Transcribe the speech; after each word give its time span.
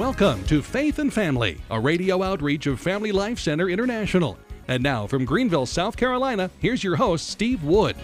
Welcome 0.00 0.42
to 0.44 0.62
Faith 0.62 0.98
and 0.98 1.12
Family, 1.12 1.58
a 1.70 1.78
radio 1.78 2.22
outreach 2.22 2.66
of 2.66 2.80
Family 2.80 3.12
Life 3.12 3.38
Center 3.38 3.68
International. 3.68 4.38
And 4.66 4.82
now 4.82 5.06
from 5.06 5.26
Greenville, 5.26 5.66
South 5.66 5.94
Carolina, 5.94 6.50
here's 6.58 6.82
your 6.82 6.96
host, 6.96 7.28
Steve 7.28 7.62
Wood. 7.64 7.96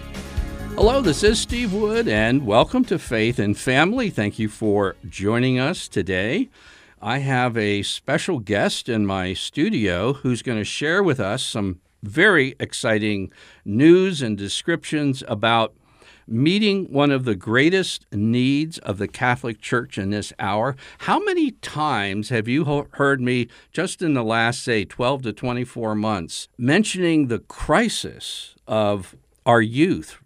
Hello, 0.74 1.00
this 1.00 1.22
is 1.22 1.40
Steve 1.40 1.72
Wood, 1.72 2.06
and 2.06 2.44
welcome 2.44 2.84
to 2.84 2.98
Faith 2.98 3.38
and 3.38 3.56
Family. 3.56 4.10
Thank 4.10 4.38
you 4.38 4.50
for 4.50 4.94
joining 5.08 5.58
us 5.58 5.88
today. 5.88 6.50
I 7.00 7.20
have 7.20 7.56
a 7.56 7.82
special 7.82 8.40
guest 8.40 8.90
in 8.90 9.06
my 9.06 9.32
studio 9.32 10.12
who's 10.12 10.42
going 10.42 10.58
to 10.58 10.64
share 10.64 11.02
with 11.02 11.18
us 11.18 11.42
some 11.42 11.80
very 12.02 12.56
exciting 12.60 13.32
news 13.64 14.20
and 14.20 14.36
descriptions 14.36 15.24
about 15.28 15.72
meeting 16.26 16.86
one 16.86 17.10
of 17.10 17.24
the 17.24 17.34
greatest 17.34 18.06
needs 18.12 18.78
of 18.78 18.98
the 18.98 19.08
Catholic 19.08 19.60
Church 19.60 19.98
in 19.98 20.10
this 20.10 20.32
hour. 20.38 20.76
How 20.98 21.18
many 21.18 21.52
times 21.52 22.28
have 22.30 22.48
you 22.48 22.86
heard 22.92 23.20
me 23.20 23.48
just 23.72 24.02
in 24.02 24.14
the 24.14 24.24
last, 24.24 24.62
say, 24.62 24.84
12 24.84 25.22
to 25.22 25.32
24 25.32 25.94
months 25.94 26.48
mentioning 26.58 27.28
the 27.28 27.38
crisis 27.38 28.54
of 28.66 29.16
our 29.44 29.62
youth 29.62 30.20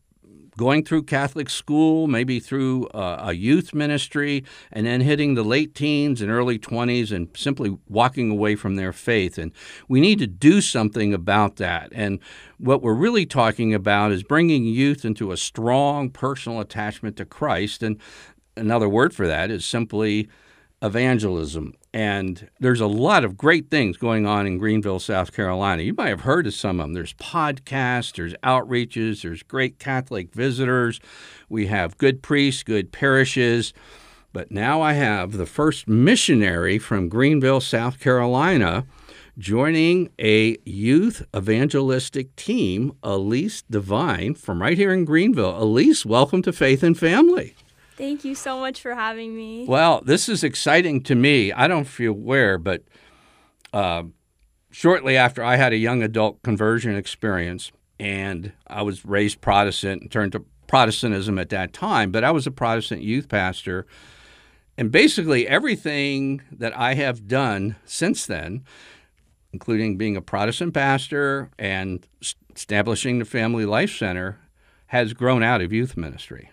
going 0.60 0.84
through 0.84 1.02
Catholic 1.02 1.48
school, 1.48 2.06
maybe 2.06 2.38
through 2.38 2.86
uh, 2.88 3.24
a 3.28 3.32
youth 3.32 3.72
ministry, 3.72 4.44
and 4.70 4.86
then 4.86 5.00
hitting 5.00 5.32
the 5.32 5.42
late 5.42 5.74
teens 5.74 6.20
and 6.20 6.30
early 6.30 6.58
20s 6.58 7.10
and 7.10 7.28
simply 7.34 7.78
walking 7.88 8.30
away 8.30 8.54
from 8.54 8.76
their 8.76 8.92
faith. 8.92 9.38
And 9.38 9.52
we 9.88 10.02
need 10.02 10.18
to 10.18 10.26
do 10.26 10.60
something 10.60 11.14
about 11.14 11.56
that. 11.56 11.88
And 11.92 12.18
what 12.58 12.82
we're 12.82 12.92
really 12.92 13.24
talking 13.24 13.72
about 13.72 14.12
is 14.12 14.22
bringing 14.22 14.66
youth 14.66 15.02
into 15.02 15.32
a 15.32 15.36
strong 15.38 16.10
personal 16.10 16.60
attachment 16.60 17.16
to 17.16 17.24
Christ. 17.24 17.82
And 17.82 17.98
another 18.54 18.88
word 18.88 19.14
for 19.14 19.26
that 19.26 19.50
is 19.50 19.64
simply 19.64 20.28
evangelism. 20.82 21.72
And 21.92 22.48
there's 22.60 22.80
a 22.80 22.86
lot 22.86 23.24
of 23.24 23.36
great 23.36 23.68
things 23.68 23.96
going 23.96 24.24
on 24.24 24.46
in 24.46 24.58
Greenville, 24.58 25.00
South 25.00 25.32
Carolina. 25.32 25.82
You 25.82 25.94
might 25.94 26.10
have 26.10 26.20
heard 26.20 26.46
of 26.46 26.54
some 26.54 26.78
of 26.78 26.84
them. 26.84 26.92
There's 26.92 27.14
podcasts, 27.14 28.14
there's 28.14 28.34
outreaches, 28.44 29.22
there's 29.22 29.42
great 29.42 29.80
Catholic 29.80 30.32
visitors. 30.32 31.00
We 31.48 31.66
have 31.66 31.98
good 31.98 32.22
priests, 32.22 32.62
good 32.62 32.92
parishes. 32.92 33.72
But 34.32 34.52
now 34.52 34.80
I 34.80 34.92
have 34.92 35.32
the 35.32 35.46
first 35.46 35.88
missionary 35.88 36.78
from 36.78 37.08
Greenville, 37.08 37.60
South 37.60 37.98
Carolina, 37.98 38.86
joining 39.36 40.10
a 40.20 40.56
youth 40.64 41.26
evangelistic 41.34 42.36
team, 42.36 42.92
Elise 43.02 43.62
Devine, 43.68 44.34
from 44.34 44.62
right 44.62 44.78
here 44.78 44.92
in 44.92 45.04
Greenville. 45.04 45.60
Elise, 45.60 46.06
welcome 46.06 46.42
to 46.42 46.52
Faith 46.52 46.84
and 46.84 46.96
Family. 46.96 47.56
Thank 48.00 48.24
you 48.24 48.34
so 48.34 48.58
much 48.58 48.80
for 48.80 48.94
having 48.94 49.36
me. 49.36 49.66
Well, 49.68 50.00
this 50.02 50.26
is 50.30 50.42
exciting 50.42 51.02
to 51.02 51.14
me. 51.14 51.52
I 51.52 51.68
don't 51.68 51.84
feel 51.84 52.14
where, 52.14 52.56
but 52.56 52.82
uh, 53.74 54.04
shortly 54.70 55.18
after 55.18 55.44
I 55.44 55.56
had 55.56 55.74
a 55.74 55.76
young 55.76 56.02
adult 56.02 56.42
conversion 56.42 56.96
experience, 56.96 57.70
and 57.98 58.52
I 58.66 58.80
was 58.80 59.04
raised 59.04 59.42
Protestant 59.42 60.00
and 60.00 60.10
turned 60.10 60.32
to 60.32 60.46
Protestantism 60.66 61.38
at 61.38 61.50
that 61.50 61.74
time, 61.74 62.10
but 62.10 62.24
I 62.24 62.30
was 62.30 62.46
a 62.46 62.50
Protestant 62.50 63.02
youth 63.02 63.28
pastor. 63.28 63.86
And 64.78 64.90
basically, 64.90 65.46
everything 65.46 66.40
that 66.50 66.74
I 66.74 66.94
have 66.94 67.28
done 67.28 67.76
since 67.84 68.24
then, 68.24 68.64
including 69.52 69.98
being 69.98 70.16
a 70.16 70.22
Protestant 70.22 70.72
pastor 70.72 71.50
and 71.58 72.06
establishing 72.56 73.18
the 73.18 73.26
Family 73.26 73.66
Life 73.66 73.94
Center, 73.94 74.38
has 74.86 75.12
grown 75.12 75.42
out 75.42 75.60
of 75.60 75.70
youth 75.70 75.98
ministry 75.98 76.48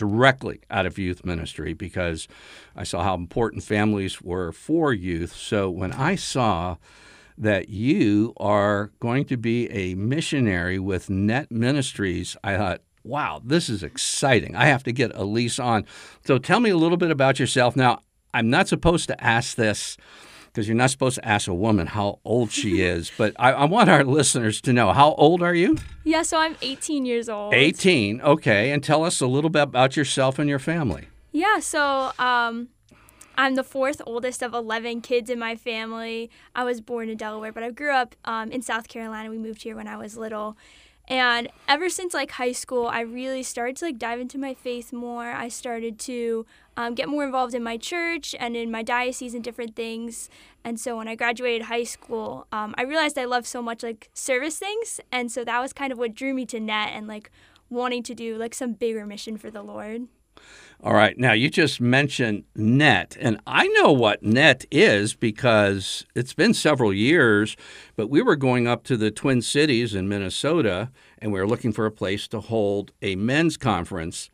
directly 0.00 0.60
out 0.70 0.86
of 0.86 0.96
youth 0.96 1.26
ministry 1.26 1.74
because 1.74 2.26
I 2.74 2.84
saw 2.84 3.02
how 3.02 3.14
important 3.14 3.62
families 3.62 4.22
were 4.22 4.50
for 4.50 4.94
youth. 4.94 5.34
So 5.36 5.68
when 5.68 5.92
I 5.92 6.14
saw 6.14 6.78
that 7.36 7.68
you 7.68 8.32
are 8.38 8.92
going 8.98 9.26
to 9.26 9.36
be 9.36 9.70
a 9.70 9.94
missionary 9.94 10.78
with 10.78 11.10
Net 11.10 11.52
Ministries, 11.52 12.34
I 12.42 12.56
thought, 12.56 12.80
wow, 13.04 13.42
this 13.44 13.68
is 13.68 13.82
exciting. 13.82 14.56
I 14.56 14.64
have 14.64 14.82
to 14.84 14.92
get 14.92 15.14
Elise 15.14 15.58
on. 15.58 15.84
So 16.24 16.38
tell 16.38 16.60
me 16.60 16.70
a 16.70 16.78
little 16.78 16.96
bit 16.96 17.10
about 17.10 17.38
yourself. 17.38 17.76
Now, 17.76 18.00
I'm 18.32 18.48
not 18.48 18.68
supposed 18.68 19.06
to 19.08 19.22
ask 19.22 19.54
this 19.54 19.98
because 20.52 20.68
you're 20.68 20.76
not 20.76 20.90
supposed 20.90 21.16
to 21.16 21.26
ask 21.26 21.48
a 21.48 21.54
woman 21.54 21.86
how 21.86 22.18
old 22.24 22.50
she 22.50 22.82
is. 22.82 23.10
But 23.20 23.34
I, 23.38 23.52
I, 23.52 23.64
want 23.66 23.90
our 23.90 24.02
listeners 24.02 24.62
to 24.62 24.72
know 24.72 24.92
how 24.92 25.12
old 25.14 25.42
are 25.42 25.54
you? 25.54 25.76
Yeah, 26.04 26.22
so 26.22 26.38
I'm 26.38 26.56
18 26.62 27.04
years 27.04 27.28
old. 27.28 27.52
18, 27.52 28.22
okay. 28.22 28.70
And 28.70 28.82
tell 28.82 29.04
us 29.04 29.20
a 29.20 29.26
little 29.26 29.50
bit 29.50 29.62
about 29.62 29.94
yourself 29.94 30.38
and 30.38 30.48
your 30.48 30.58
family. 30.58 31.08
Yeah, 31.32 31.58
so 31.58 32.12
um, 32.18 32.68
I'm 33.36 33.56
the 33.56 33.64
fourth 33.64 34.00
oldest 34.06 34.42
of 34.42 34.54
11 34.54 35.02
kids 35.02 35.28
in 35.28 35.38
my 35.38 35.54
family. 35.54 36.30
I 36.54 36.64
was 36.64 36.80
born 36.80 37.10
in 37.10 37.16
Delaware, 37.18 37.52
but 37.52 37.62
I 37.62 37.70
grew 37.70 37.92
up 37.92 38.14
um, 38.24 38.50
in 38.50 38.62
South 38.62 38.88
Carolina. 38.88 39.28
We 39.28 39.38
moved 39.38 39.62
here 39.62 39.76
when 39.76 39.86
I 39.86 39.96
was 39.96 40.16
little. 40.16 40.56
And 41.10 41.48
ever 41.66 41.88
since 41.88 42.14
like 42.14 42.30
high 42.30 42.52
school, 42.52 42.86
I 42.86 43.00
really 43.00 43.42
started 43.42 43.76
to 43.78 43.86
like 43.86 43.98
dive 43.98 44.20
into 44.20 44.38
my 44.38 44.54
faith 44.54 44.92
more. 44.92 45.32
I 45.32 45.48
started 45.48 45.98
to 46.00 46.46
um, 46.76 46.94
get 46.94 47.08
more 47.08 47.24
involved 47.24 47.52
in 47.52 47.64
my 47.64 47.76
church 47.76 48.32
and 48.38 48.56
in 48.56 48.70
my 48.70 48.84
diocese 48.84 49.34
and 49.34 49.42
different 49.42 49.74
things. 49.74 50.30
And 50.64 50.78
so 50.78 50.96
when 50.96 51.08
I 51.08 51.16
graduated 51.16 51.62
high 51.62 51.82
school, 51.82 52.46
um, 52.52 52.76
I 52.78 52.82
realized 52.82 53.18
I 53.18 53.24
loved 53.24 53.46
so 53.46 53.60
much 53.60 53.82
like 53.82 54.08
service 54.14 54.58
things, 54.58 55.00
and 55.10 55.32
so 55.32 55.44
that 55.44 55.60
was 55.60 55.72
kind 55.72 55.90
of 55.92 55.98
what 55.98 56.14
drew 56.14 56.32
me 56.32 56.46
to 56.46 56.60
Net 56.60 56.90
and 56.92 57.08
like 57.08 57.32
wanting 57.70 58.04
to 58.04 58.14
do 58.14 58.36
like 58.36 58.54
some 58.54 58.74
bigger 58.74 59.04
mission 59.04 59.36
for 59.36 59.50
the 59.50 59.62
Lord. 59.62 60.06
All 60.82 60.94
right. 60.94 61.18
Now, 61.18 61.32
you 61.32 61.50
just 61.50 61.78
mentioned 61.78 62.44
NET, 62.56 63.16
and 63.20 63.38
I 63.46 63.66
know 63.68 63.92
what 63.92 64.22
NET 64.22 64.64
is 64.70 65.12
because 65.14 66.06
it's 66.14 66.32
been 66.32 66.54
several 66.54 66.92
years, 66.92 67.54
but 67.96 68.08
we 68.08 68.22
were 68.22 68.36
going 68.36 68.66
up 68.66 68.82
to 68.84 68.96
the 68.96 69.10
Twin 69.10 69.42
Cities 69.42 69.94
in 69.94 70.08
Minnesota 70.08 70.90
and 71.20 71.32
we 71.32 71.40
were 71.40 71.46
looking 71.46 71.72
for 71.72 71.86
a 71.86 71.90
place 71.90 72.26
to 72.28 72.40
hold 72.40 72.92
a 73.02 73.16
men's 73.16 73.56
conference. 73.56 74.30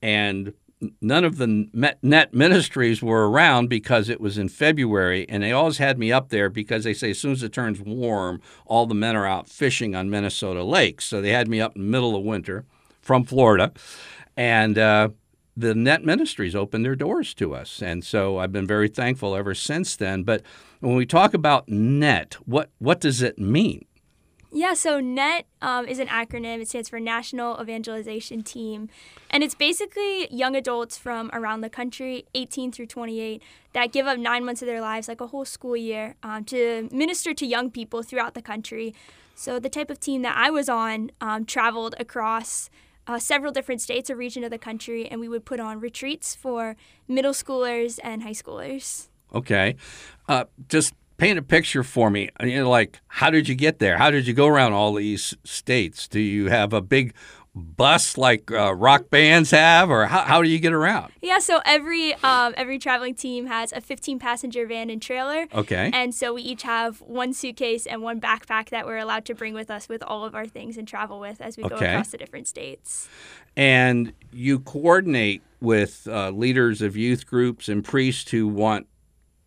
And 0.00 0.54
none 1.00 1.24
of 1.24 1.36
the 1.36 1.68
net 2.02 2.32
ministries 2.32 3.02
were 3.02 3.28
around 3.28 3.68
because 3.68 4.08
it 4.08 4.20
was 4.20 4.38
in 4.38 4.48
February, 4.48 5.28
and 5.28 5.42
they 5.42 5.52
always 5.52 5.78
had 5.78 5.98
me 5.98 6.10
up 6.10 6.30
there 6.30 6.48
because 6.48 6.84
they 6.84 6.94
say 6.94 7.10
as 7.10 7.18
soon 7.18 7.32
as 7.32 7.42
it 7.42 7.52
turns 7.52 7.80
warm, 7.80 8.40
all 8.64 8.86
the 8.86 8.94
men 8.94 9.16
are 9.16 9.26
out 9.26 9.48
fishing 9.48 9.94
on 9.94 10.08
Minnesota 10.08 10.62
lakes. 10.62 11.04
So 11.04 11.20
they 11.20 11.30
had 11.30 11.48
me 11.48 11.60
up 11.60 11.76
in 11.76 11.82
the 11.82 11.88
middle 11.88 12.16
of 12.16 12.22
winter 12.22 12.64
from 13.02 13.24
Florida, 13.24 13.72
and 14.36 14.78
uh, 14.78 15.10
the 15.56 15.74
net 15.74 16.04
ministries 16.04 16.54
opened 16.54 16.84
their 16.84 16.96
doors 16.96 17.34
to 17.34 17.54
us, 17.54 17.82
and 17.82 18.04
so 18.04 18.38
I've 18.38 18.52
been 18.52 18.66
very 18.66 18.88
thankful 18.88 19.34
ever 19.34 19.54
since 19.54 19.96
then. 19.96 20.22
But 20.22 20.42
when 20.80 20.94
we 20.94 21.06
talk 21.06 21.34
about 21.34 21.68
net, 21.68 22.36
what 22.46 22.70
what 22.78 23.00
does 23.00 23.22
it 23.22 23.38
mean? 23.38 23.84
Yeah, 24.52 24.74
so 24.74 24.98
NET 24.98 25.46
um, 25.62 25.86
is 25.86 26.00
an 26.00 26.08
acronym. 26.08 26.60
It 26.60 26.68
stands 26.68 26.88
for 26.88 26.98
National 26.98 27.60
Evangelization 27.62 28.42
Team. 28.42 28.88
And 29.30 29.44
it's 29.44 29.54
basically 29.54 30.26
young 30.34 30.56
adults 30.56 30.98
from 30.98 31.30
around 31.32 31.60
the 31.60 31.70
country, 31.70 32.26
18 32.34 32.72
through 32.72 32.86
28, 32.86 33.40
that 33.74 33.92
give 33.92 34.08
up 34.08 34.18
nine 34.18 34.44
months 34.44 34.60
of 34.60 34.66
their 34.66 34.80
lives, 34.80 35.06
like 35.06 35.20
a 35.20 35.28
whole 35.28 35.44
school 35.44 35.76
year, 35.76 36.16
um, 36.24 36.44
to 36.46 36.88
minister 36.90 37.32
to 37.32 37.46
young 37.46 37.70
people 37.70 38.02
throughout 38.02 38.34
the 38.34 38.42
country. 38.42 38.92
So 39.36 39.60
the 39.60 39.68
type 39.68 39.88
of 39.88 40.00
team 40.00 40.22
that 40.22 40.36
I 40.36 40.50
was 40.50 40.68
on 40.68 41.12
um, 41.20 41.44
traveled 41.44 41.94
across 42.00 42.70
uh, 43.10 43.18
several 43.18 43.50
different 43.50 43.80
states 43.80 44.08
or 44.08 44.14
region 44.14 44.44
of 44.44 44.50
the 44.50 44.58
country, 44.58 45.08
and 45.08 45.20
we 45.20 45.28
would 45.28 45.44
put 45.44 45.58
on 45.58 45.80
retreats 45.80 46.36
for 46.36 46.76
middle 47.08 47.32
schoolers 47.32 47.98
and 48.04 48.22
high 48.22 48.30
schoolers. 48.30 49.08
Okay. 49.34 49.74
Uh, 50.28 50.44
just 50.68 50.94
paint 51.16 51.36
a 51.36 51.42
picture 51.42 51.82
for 51.82 52.08
me. 52.08 52.30
You 52.40 52.62
know, 52.62 52.70
like 52.70 53.00
how 53.08 53.30
did 53.30 53.48
you 53.48 53.56
get 53.56 53.80
there? 53.80 53.98
How 53.98 54.12
did 54.12 54.28
you 54.28 54.32
go 54.32 54.46
around 54.46 54.74
all 54.74 54.94
these 54.94 55.34
states? 55.42 56.06
Do 56.06 56.20
you 56.20 56.50
have 56.50 56.72
a 56.72 56.80
big 56.80 57.12
bus 57.54 58.16
like 58.16 58.50
uh, 58.50 58.74
rock 58.74 59.10
bands 59.10 59.50
have, 59.50 59.90
or 59.90 60.06
how, 60.06 60.22
how 60.22 60.42
do 60.42 60.48
you 60.48 60.58
get 60.58 60.72
around? 60.72 61.12
Yeah, 61.20 61.38
so 61.38 61.60
every 61.64 62.14
um, 62.14 62.54
every 62.56 62.78
traveling 62.78 63.14
team 63.14 63.46
has 63.46 63.72
a 63.72 63.80
15 63.80 64.18
passenger 64.18 64.66
van 64.66 64.90
and 64.90 65.00
trailer. 65.00 65.46
Okay. 65.54 65.90
And 65.92 66.14
so 66.14 66.34
we 66.34 66.42
each 66.42 66.62
have 66.62 67.00
one 67.00 67.32
suitcase 67.32 67.86
and 67.86 68.02
one 68.02 68.20
backpack 68.20 68.70
that 68.70 68.86
we're 68.86 68.98
allowed 68.98 69.24
to 69.26 69.34
bring 69.34 69.54
with 69.54 69.70
us 69.70 69.88
with 69.88 70.02
all 70.02 70.24
of 70.24 70.34
our 70.34 70.46
things 70.46 70.76
and 70.76 70.86
travel 70.86 71.20
with 71.20 71.40
as 71.40 71.56
we 71.56 71.64
okay. 71.64 71.70
go 71.70 71.76
across 71.76 72.08
the 72.08 72.18
different 72.18 72.48
states. 72.48 73.08
And 73.56 74.12
you 74.32 74.60
coordinate 74.60 75.42
with 75.60 76.06
uh, 76.10 76.30
leaders 76.30 76.80
of 76.80 76.96
youth 76.96 77.26
groups 77.26 77.68
and 77.68 77.84
priests 77.84 78.30
who 78.30 78.48
want 78.48 78.86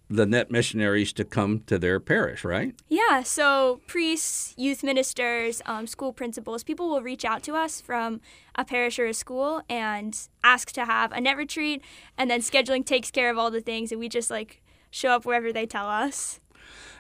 the 0.10 0.26
net 0.26 0.52
missionaries 0.52 1.14
to 1.14 1.24
come 1.24 1.62
to 1.62 1.80
their 1.80 2.00
parish, 2.00 2.44
right? 2.44 2.76
Yeah, 2.88 3.24
so 3.24 3.80
priests, 3.88 4.54
youth 4.58 4.84
ministers, 4.84 5.62
um, 5.66 5.88
school 5.88 6.14
principals, 6.14 6.64
people 6.64 6.90
will 6.90 7.02
reach 7.02 7.26
out 7.26 7.42
to 7.44 7.56
us 7.56 7.82
from 7.82 8.22
a 8.56 8.66
parish 8.66 9.00
or 9.00 9.06
a 9.08 9.14
school 9.14 9.62
and 9.70 10.28
ask 10.44 10.72
to 10.74 10.86
have 10.86 11.12
a 11.12 11.22
net 11.22 11.38
retreat, 11.38 11.82
and 12.18 12.30
then 12.30 12.42
scheduling 12.42 12.86
takes 12.86 13.12
care 13.12 13.32
of 13.32 13.38
all 13.38 13.50
the 13.50 13.62
things, 13.62 13.92
and 13.92 14.00
we 14.00 14.10
just 14.10 14.30
like 14.30 14.62
show 14.92 15.10
up 15.10 15.26
wherever 15.26 15.52
they 15.52 15.66
tell 15.66 15.88
us. 15.88 16.40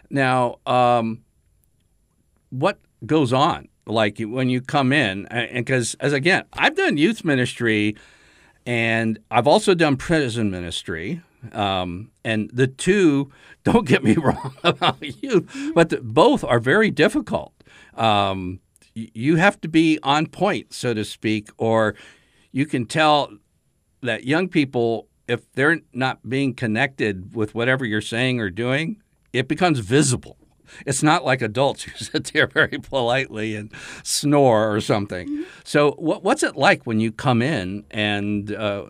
Now, 0.09 0.59
um, 0.65 1.23
what 2.49 2.79
goes 3.05 3.33
on? 3.33 3.67
Like 3.85 4.19
when 4.19 4.49
you 4.49 4.61
come 4.61 4.93
in, 4.93 5.27
and 5.27 5.65
because 5.65 5.95
as 5.99 6.13
again, 6.13 6.45
I've 6.53 6.75
done 6.75 6.97
youth 6.97 7.25
ministry, 7.25 7.97
and 8.65 9.19
I've 9.29 9.47
also 9.47 9.73
done 9.73 9.97
prison 9.97 10.49
ministry 10.49 11.21
Um, 11.51 12.11
and 12.23 12.49
the 12.53 12.67
two, 12.67 13.31
don't 13.63 13.87
get 13.87 14.03
me 14.03 14.13
wrong 14.17 14.55
about 14.63 15.01
youth, 15.23 15.49
but 15.73 15.89
the, 15.89 16.01
both 16.01 16.43
are 16.43 16.59
very 16.59 16.91
difficult. 16.91 17.53
Um, 17.95 18.59
you 18.93 19.37
have 19.37 19.59
to 19.61 19.67
be 19.67 19.99
on 20.03 20.27
point, 20.27 20.73
so 20.73 20.93
to 20.93 21.03
speak, 21.03 21.49
or 21.57 21.95
you 22.51 22.65
can 22.65 22.85
tell 22.85 23.31
that 24.01 24.25
young 24.25 24.47
people, 24.47 25.07
if 25.27 25.51
they're 25.53 25.79
not 25.93 26.27
being 26.29 26.53
connected 26.53 27.35
with 27.35 27.55
whatever 27.55 27.85
you're 27.85 28.01
saying 28.01 28.39
or 28.39 28.49
doing, 28.49 29.01
it 29.31 29.47
becomes 29.47 29.79
visible. 29.79 30.37
It's 30.85 31.03
not 31.03 31.25
like 31.25 31.41
adults 31.41 31.83
who 31.83 31.91
sit 32.05 32.31
there 32.33 32.47
very 32.47 32.79
politely 32.79 33.55
and 33.55 33.71
snore 34.03 34.73
or 34.73 34.81
something. 34.81 35.27
Mm-hmm. 35.27 35.43
So, 35.63 35.91
what, 35.93 36.23
what's 36.23 36.43
it 36.43 36.55
like 36.55 36.85
when 36.85 36.99
you 36.99 37.11
come 37.11 37.41
in, 37.41 37.85
and 37.91 38.51
uh, 38.51 38.85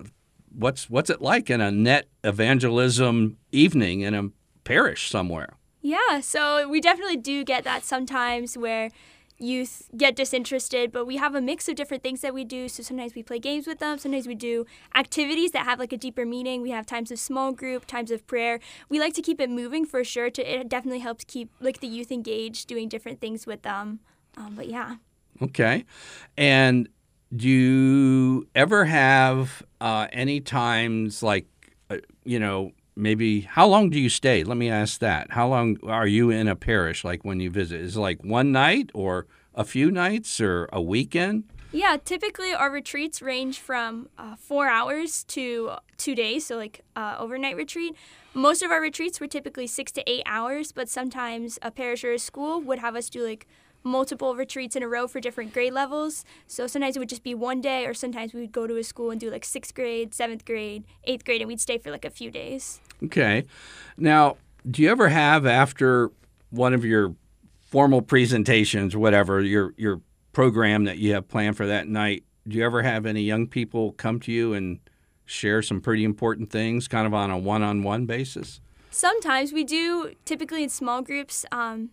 what's 0.55 0.89
what's 0.89 1.09
it 1.09 1.21
like 1.21 1.50
in 1.50 1.61
a 1.61 1.71
net 1.71 2.07
evangelism 2.23 3.38
evening 3.51 4.01
in 4.01 4.13
a 4.13 4.29
parish 4.63 5.09
somewhere? 5.09 5.57
Yeah, 5.81 6.21
so 6.21 6.67
we 6.67 6.79
definitely 6.79 7.17
do 7.17 7.44
get 7.44 7.65
that 7.65 7.83
sometimes 7.83 8.57
where 8.57 8.89
youth 9.38 9.89
get 9.97 10.15
disinterested, 10.15 10.91
but 10.91 11.05
we 11.05 11.17
have 11.17 11.35
a 11.35 11.41
mix 11.41 11.67
of 11.67 11.75
different 11.75 12.01
things 12.03 12.21
that 12.21 12.33
we 12.33 12.45
do. 12.45 12.69
So 12.69 12.83
sometimes 12.83 13.15
we 13.15 13.23
play 13.23 13.39
games 13.39 13.67
with 13.67 13.79
them, 13.79 13.97
sometimes 13.97 14.27
we 14.27 14.35
do 14.35 14.65
activities 14.95 15.51
that 15.51 15.65
have 15.65 15.79
like 15.79 15.91
a 15.91 15.97
deeper 15.97 16.25
meaning. 16.25 16.61
We 16.61 16.69
have 16.69 16.85
times 16.85 17.11
of 17.11 17.19
small 17.19 17.51
group, 17.51 17.85
times 17.85 18.11
of 18.11 18.25
prayer. 18.27 18.59
We 18.89 19.00
like 19.00 19.13
to 19.15 19.21
keep 19.21 19.41
it 19.41 19.50
moving 19.50 19.85
for 19.85 20.03
sure. 20.03 20.29
To 20.29 20.41
it 20.41 20.69
definitely 20.69 21.00
helps 21.00 21.25
keep 21.25 21.50
like 21.59 21.79
the 21.81 21.88
youth 21.88 22.11
engaged, 22.11 22.67
doing 22.67 22.88
different 22.88 23.19
things 23.19 23.45
with 23.45 23.63
them. 23.63 24.00
Um, 24.38 24.55
but 24.55 24.67
yeah. 24.67 24.95
Okay, 25.41 25.83
and 26.38 26.88
do 27.35 27.50
you 27.50 28.47
ever 28.53 28.85
have 28.85 29.63
uh, 29.81 30.07
any 30.12 30.39
times 30.39 31.24
like 31.24 31.47
uh, 31.89 31.97
you 32.24 32.39
know 32.39 32.71
maybe 32.95 33.41
how 33.41 33.68
long 33.68 33.89
do 33.89 34.00
you 34.00 34.09
stay? 34.09 34.44
Let 34.44 34.57
me 34.57 34.69
ask 34.69 35.00
that. 35.00 35.31
How 35.31 35.47
long 35.47 35.77
are 35.83 36.07
you 36.07 36.30
in 36.30 36.47
a 36.47 36.56
parish 36.56 37.03
like 37.03 37.25
when 37.25 37.39
you 37.39 37.50
visit? 37.50 37.81
Is 37.81 37.97
it 37.97 38.00
like 38.00 38.24
one 38.24 38.51
night 38.51 38.91
or 38.94 39.25
a 39.56 39.63
few 39.63 39.89
nights 39.91 40.39
or 40.39 40.69
a 40.71 40.81
weekend? 40.81 41.45
Yeah, 41.71 41.97
typically 41.97 42.53
our 42.53 42.69
retreats 42.69 43.19
range 43.19 43.57
from 43.57 44.07
uh, 44.15 44.36
four 44.36 44.68
hours 44.68 45.24
to 45.29 45.71
two 45.97 46.13
days, 46.13 46.45
so 46.45 46.56
like 46.56 46.81
uh, 46.95 47.15
overnight 47.18 47.56
retreat. 47.56 47.95
Most 48.36 48.62
of 48.62 48.69
our 48.69 48.79
retreats 48.79 49.19
were 49.19 49.27
typically 49.27 49.65
six 49.65 49.91
to 49.94 50.07
eight 50.07 50.21
hours, 50.27 50.71
but 50.71 50.88
sometimes 50.88 51.57
a 51.63 51.71
parish 51.71 52.03
or 52.03 52.12
a 52.12 52.19
school 52.19 52.62
would 52.62 52.77
have 52.77 52.95
us 52.95 53.09
do 53.09 53.25
like 53.25 53.47
multiple 53.83 54.35
retreats 54.35 54.75
in 54.75 54.83
a 54.83 54.88
row 54.88 55.07
for 55.07 55.19
different 55.19 55.53
grade 55.53 55.74
levels. 55.74 56.25
So 56.47 56.68
sometimes 56.68 56.95
it 56.95 57.00
would 57.00 57.09
just 57.09 57.24
be 57.24 57.35
one 57.35 57.62
day, 57.62 57.85
or 57.85 57.94
sometimes 57.94 58.33
we 58.33 58.41
would 58.41 58.51
go 58.51 58.68
to 58.68 58.77
a 58.77 58.83
school 58.83 59.12
and 59.12 59.19
do 59.19 59.30
like 59.30 59.45
sixth 59.45 59.74
grade, 59.74 60.13
seventh 60.13 60.45
grade, 60.45 60.83
eighth 61.03 61.25
grade, 61.25 61.41
and 61.41 61.47
we'd 61.47 61.62
stay 61.62 61.77
for 61.77 61.91
like 61.91 62.06
a 62.06 62.09
few 62.09 62.31
days. 62.31 62.80
Okay. 63.03 63.45
Now, 63.97 64.38
do 64.69 64.81
you 64.81 64.89
ever 64.89 65.09
have 65.09 65.45
after 65.45 66.12
one 66.50 66.74
of 66.74 66.85
your 66.85 67.15
formal 67.69 68.01
presentations, 68.01 68.95
whatever 68.95 69.41
your 69.41 69.74
your 69.77 70.01
program 70.31 70.86
that 70.86 70.97
you 70.97 71.13
have 71.13 71.27
planned 71.27 71.57
for 71.57 71.68
that 71.68 71.88
night? 71.88 72.24
Do 72.47 72.57
you 72.57 72.65
ever 72.65 72.81
have 72.81 73.06
any 73.06 73.21
young 73.21 73.47
people 73.47 73.94
come 73.94 74.19
to 74.21 74.31
you 74.31 74.53
and 74.53 74.79
share 75.25 75.62
some 75.62 75.79
pretty 75.79 76.03
important 76.03 76.50
things, 76.50 76.88
kind 76.88 77.07
of 77.07 77.13
on 77.13 77.31
a 77.31 77.38
one-on-one 77.38 78.06
basis? 78.06 78.59
Sometimes 78.91 79.53
we 79.53 79.63
do, 79.63 80.13
typically 80.25 80.63
in 80.63 80.69
small 80.69 81.01
groups. 81.01 81.45
Um, 81.51 81.89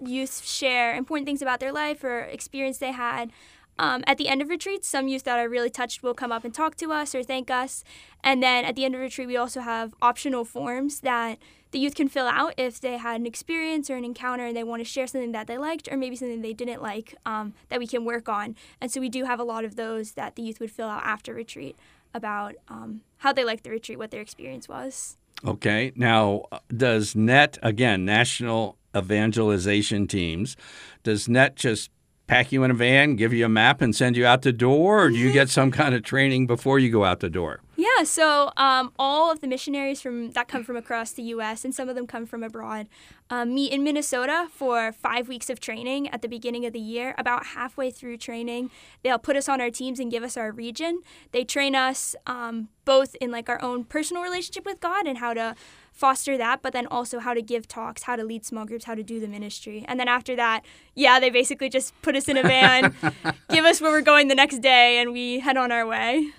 youth 0.00 0.44
share 0.44 0.94
important 0.94 1.26
things 1.26 1.42
about 1.42 1.60
their 1.60 1.72
life 1.72 2.02
or 2.04 2.20
experience 2.20 2.78
they 2.78 2.92
had. 2.92 3.30
Um, 3.78 4.04
at 4.06 4.18
the 4.18 4.28
end 4.28 4.40
of 4.40 4.48
retreats, 4.48 4.86
some 4.86 5.08
youth 5.08 5.24
that 5.24 5.38
are 5.38 5.48
really 5.48 5.70
touched 5.70 6.02
will 6.02 6.14
come 6.14 6.30
up 6.30 6.44
and 6.44 6.54
talk 6.54 6.76
to 6.76 6.92
us 6.92 7.14
or 7.14 7.22
thank 7.22 7.50
us. 7.50 7.82
And 8.22 8.42
then 8.42 8.64
at 8.64 8.76
the 8.76 8.84
end 8.84 8.94
of 8.94 9.00
retreat, 9.00 9.26
we 9.26 9.36
also 9.36 9.60
have 9.60 9.94
optional 10.00 10.44
forms 10.44 11.00
that 11.00 11.38
the 11.72 11.80
youth 11.80 11.96
can 11.96 12.08
fill 12.08 12.28
out 12.28 12.54
if 12.56 12.80
they 12.80 12.98
had 12.98 13.20
an 13.20 13.26
experience 13.26 13.90
or 13.90 13.96
an 13.96 14.04
encounter 14.04 14.46
and 14.46 14.56
they 14.56 14.62
want 14.62 14.80
to 14.80 14.84
share 14.84 15.08
something 15.08 15.32
that 15.32 15.48
they 15.48 15.58
liked 15.58 15.88
or 15.90 15.96
maybe 15.96 16.14
something 16.14 16.40
they 16.40 16.52
didn't 16.52 16.80
like 16.80 17.16
um, 17.26 17.52
that 17.68 17.80
we 17.80 17.86
can 17.88 18.04
work 18.04 18.28
on. 18.28 18.54
And 18.80 18.92
so 18.92 19.00
we 19.00 19.08
do 19.08 19.24
have 19.24 19.40
a 19.40 19.44
lot 19.44 19.64
of 19.64 19.74
those 19.74 20.12
that 20.12 20.36
the 20.36 20.42
youth 20.42 20.60
would 20.60 20.70
fill 20.70 20.88
out 20.88 21.02
after 21.04 21.34
retreat 21.34 21.76
about 22.14 22.54
um, 22.68 23.00
how 23.18 23.32
they 23.32 23.44
liked 23.44 23.64
the 23.64 23.70
retreat, 23.70 23.98
what 23.98 24.12
their 24.12 24.20
experience 24.20 24.68
was. 24.68 25.16
Okay. 25.44 25.92
Now, 25.96 26.44
uh, 26.52 26.58
does 26.74 27.14
NET, 27.14 27.58
again, 27.62 28.04
National 28.04 28.76
evangelization 28.96 30.06
teams. 30.06 30.56
Does 31.02 31.28
NET 31.28 31.56
just 31.56 31.90
pack 32.26 32.52
you 32.52 32.64
in 32.64 32.70
a 32.70 32.74
van, 32.74 33.16
give 33.16 33.32
you 33.32 33.44
a 33.44 33.48
map, 33.48 33.80
and 33.80 33.94
send 33.94 34.16
you 34.16 34.24
out 34.24 34.42
the 34.42 34.52
door, 34.52 35.04
or 35.04 35.10
do 35.10 35.16
you 35.16 35.32
get 35.32 35.48
some 35.50 35.70
kind 35.70 35.94
of 35.94 36.02
training 36.02 36.46
before 36.46 36.78
you 36.78 36.90
go 36.90 37.04
out 37.04 37.20
the 37.20 37.28
door? 37.28 37.60
Yeah, 37.84 38.04
so 38.04 38.50
um, 38.56 38.92
all 38.98 39.30
of 39.30 39.42
the 39.42 39.46
missionaries 39.46 40.00
from 40.00 40.30
that 40.30 40.48
come 40.48 40.64
from 40.64 40.74
across 40.74 41.12
the 41.12 41.22
U.S. 41.24 41.66
and 41.66 41.74
some 41.74 41.90
of 41.90 41.94
them 41.96 42.06
come 42.06 42.24
from 42.24 42.42
abroad 42.42 42.88
um, 43.28 43.52
meet 43.52 43.72
in 43.72 43.84
Minnesota 43.84 44.48
for 44.50 44.90
five 44.90 45.28
weeks 45.28 45.50
of 45.50 45.60
training 45.60 46.08
at 46.08 46.22
the 46.22 46.28
beginning 46.28 46.64
of 46.64 46.72
the 46.72 46.80
year. 46.80 47.14
About 47.18 47.46
halfway 47.48 47.90
through 47.90 48.16
training, 48.16 48.70
they'll 49.02 49.18
put 49.18 49.36
us 49.36 49.50
on 49.50 49.60
our 49.60 49.70
teams 49.70 50.00
and 50.00 50.10
give 50.10 50.22
us 50.22 50.38
our 50.38 50.50
region. 50.50 51.02
They 51.32 51.44
train 51.44 51.74
us 51.74 52.16
um, 52.26 52.68
both 52.86 53.16
in 53.16 53.30
like 53.30 53.50
our 53.50 53.60
own 53.60 53.84
personal 53.84 54.22
relationship 54.22 54.64
with 54.64 54.80
God 54.80 55.06
and 55.06 55.18
how 55.18 55.34
to 55.34 55.54
foster 55.92 56.38
that, 56.38 56.62
but 56.62 56.72
then 56.72 56.86
also 56.86 57.18
how 57.18 57.34
to 57.34 57.42
give 57.42 57.68
talks, 57.68 58.04
how 58.04 58.16
to 58.16 58.24
lead 58.24 58.46
small 58.46 58.64
groups, 58.64 58.86
how 58.86 58.94
to 58.94 59.02
do 59.02 59.20
the 59.20 59.28
ministry. 59.28 59.84
And 59.86 60.00
then 60.00 60.08
after 60.08 60.34
that, 60.36 60.64
yeah, 60.94 61.20
they 61.20 61.28
basically 61.28 61.68
just 61.68 62.00
put 62.00 62.16
us 62.16 62.28
in 62.28 62.38
a 62.38 62.42
van, 62.42 62.94
give 63.50 63.66
us 63.66 63.82
where 63.82 63.90
we're 63.90 64.00
going 64.00 64.28
the 64.28 64.34
next 64.34 64.60
day, 64.60 65.02
and 65.02 65.12
we 65.12 65.40
head 65.40 65.58
on 65.58 65.70
our 65.70 65.86
way. 65.86 66.30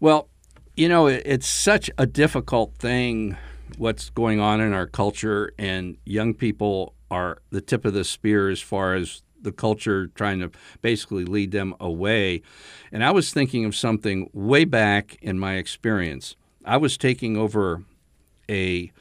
Well, 0.00 0.28
you 0.76 0.88
know, 0.88 1.06
it's 1.06 1.46
such 1.46 1.90
a 1.98 2.06
difficult 2.06 2.74
thing 2.78 3.36
what's 3.78 4.10
going 4.10 4.40
on 4.40 4.60
in 4.60 4.72
our 4.72 4.86
culture, 4.86 5.52
and 5.58 5.96
young 6.04 6.34
people 6.34 6.94
are 7.10 7.42
the 7.50 7.60
tip 7.60 7.84
of 7.84 7.92
the 7.92 8.04
spear 8.04 8.48
as 8.48 8.60
far 8.60 8.94
as 8.94 9.22
the 9.42 9.52
culture 9.52 10.08
trying 10.08 10.40
to 10.40 10.50
basically 10.82 11.24
lead 11.24 11.50
them 11.50 11.74
away. 11.80 12.42
And 12.92 13.02
I 13.02 13.10
was 13.10 13.32
thinking 13.32 13.64
of 13.64 13.74
something 13.74 14.28
way 14.32 14.64
back 14.64 15.16
in 15.22 15.38
my 15.38 15.54
experience. 15.54 16.36
I 16.64 16.76
was 16.76 16.98
taking 16.98 17.36
over 17.36 17.82
a 18.48 18.92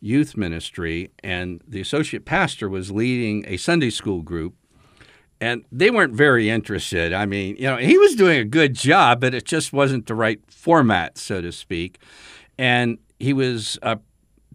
youth 0.00 0.36
ministry, 0.36 1.10
and 1.22 1.62
the 1.66 1.80
associate 1.80 2.24
pastor 2.24 2.68
was 2.68 2.90
leading 2.90 3.44
a 3.46 3.56
Sunday 3.56 3.90
school 3.90 4.22
group. 4.22 4.54
And 5.40 5.64
they 5.70 5.90
weren't 5.90 6.14
very 6.14 6.48
interested. 6.48 7.12
I 7.12 7.26
mean, 7.26 7.56
you 7.56 7.64
know, 7.64 7.76
he 7.76 7.98
was 7.98 8.14
doing 8.14 8.38
a 8.38 8.44
good 8.44 8.74
job, 8.74 9.20
but 9.20 9.34
it 9.34 9.44
just 9.44 9.72
wasn't 9.72 10.06
the 10.06 10.14
right 10.14 10.40
format, 10.50 11.18
so 11.18 11.40
to 11.40 11.52
speak. 11.52 11.98
And 12.56 12.98
he 13.18 13.32
was 13.32 13.78
uh, 13.82 13.96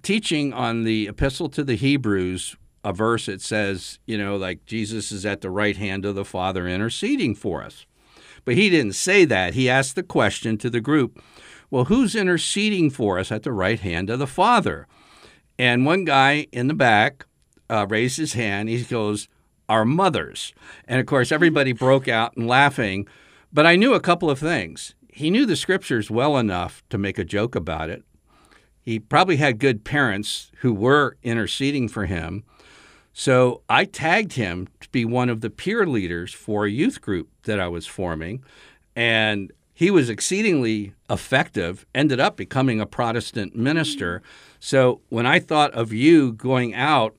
teaching 0.01 0.53
on 0.53 0.83
the 0.83 1.07
Epistle 1.07 1.49
to 1.49 1.63
the 1.63 1.75
Hebrews, 1.75 2.55
a 2.83 2.93
verse 2.93 3.25
that 3.25 3.41
says, 3.41 3.99
you 4.05 4.17
know, 4.17 4.37
like 4.37 4.65
Jesus 4.65 5.11
is 5.11 5.25
at 5.25 5.41
the 5.41 5.51
right 5.51 5.77
hand 5.77 6.05
of 6.05 6.15
the 6.15 6.25
Father 6.25 6.67
interceding 6.67 7.35
for 7.35 7.61
us. 7.61 7.85
But 8.45 8.55
he 8.55 8.69
didn't 8.69 8.93
say 8.93 9.25
that. 9.25 9.53
He 9.53 9.69
asked 9.69 9.95
the 9.95 10.03
question 10.03 10.57
to 10.59 10.69
the 10.69 10.81
group 10.81 11.21
well, 11.71 11.85
who's 11.85 12.15
interceding 12.15 12.89
for 12.89 13.19
us 13.19 13.31
at 13.31 13.43
the 13.43 13.51
right 13.51 13.79
hand 13.79 14.09
of 14.09 14.17
the 14.17 14.25
Father? 14.25 14.87
And 15.59 15.85
one 15.85 16.03
guy 16.03 16.47
in 16.51 16.67
the 16.67 16.73
back 16.73 17.27
uh, 17.69 17.85
raised 17.87 18.17
his 18.17 18.33
hand. 18.33 18.69
He 18.69 18.83
goes, 18.83 19.27
Our 19.69 19.85
mothers. 19.85 20.53
And 20.85 20.99
of 20.99 21.05
course, 21.05 21.31
everybody 21.31 21.71
broke 21.71 22.09
out 22.09 22.35
and 22.35 22.47
laughing. 22.47 23.07
But 23.53 23.65
I 23.65 23.77
knew 23.77 23.93
a 23.93 24.01
couple 24.01 24.29
of 24.29 24.39
things. 24.39 24.95
He 25.07 25.29
knew 25.29 25.45
the 25.45 25.55
scriptures 25.55 26.11
well 26.11 26.37
enough 26.37 26.83
to 26.89 26.97
make 26.97 27.17
a 27.17 27.23
joke 27.23 27.55
about 27.55 27.89
it. 27.89 28.03
He 28.81 28.99
probably 28.99 29.37
had 29.37 29.59
good 29.59 29.83
parents 29.83 30.51
who 30.57 30.73
were 30.73 31.17
interceding 31.23 31.87
for 31.87 32.05
him. 32.05 32.43
So 33.13 33.61
I 33.69 33.85
tagged 33.85 34.33
him 34.33 34.67
to 34.81 34.89
be 34.89 35.05
one 35.05 35.29
of 35.29 35.41
the 35.41 35.49
peer 35.49 35.85
leaders 35.85 36.33
for 36.33 36.65
a 36.65 36.71
youth 36.71 37.01
group 37.01 37.29
that 37.43 37.59
I 37.59 37.67
was 37.67 37.85
forming. 37.85 38.43
And 38.95 39.51
he 39.73 39.91
was 39.91 40.09
exceedingly 40.09 40.93
effective, 41.09 41.85
ended 41.95 42.19
up 42.19 42.35
becoming 42.35 42.81
a 42.81 42.85
Protestant 42.85 43.55
minister. 43.55 44.21
So 44.59 45.01
when 45.09 45.25
I 45.25 45.39
thought 45.39 45.71
of 45.73 45.93
you 45.93 46.33
going 46.33 46.73
out, 46.73 47.15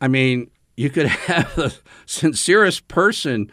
I 0.00 0.08
mean, 0.08 0.50
you 0.76 0.90
could 0.90 1.06
have 1.28 1.54
the 1.56 1.74
sincerest 2.06 2.88
person 2.88 3.50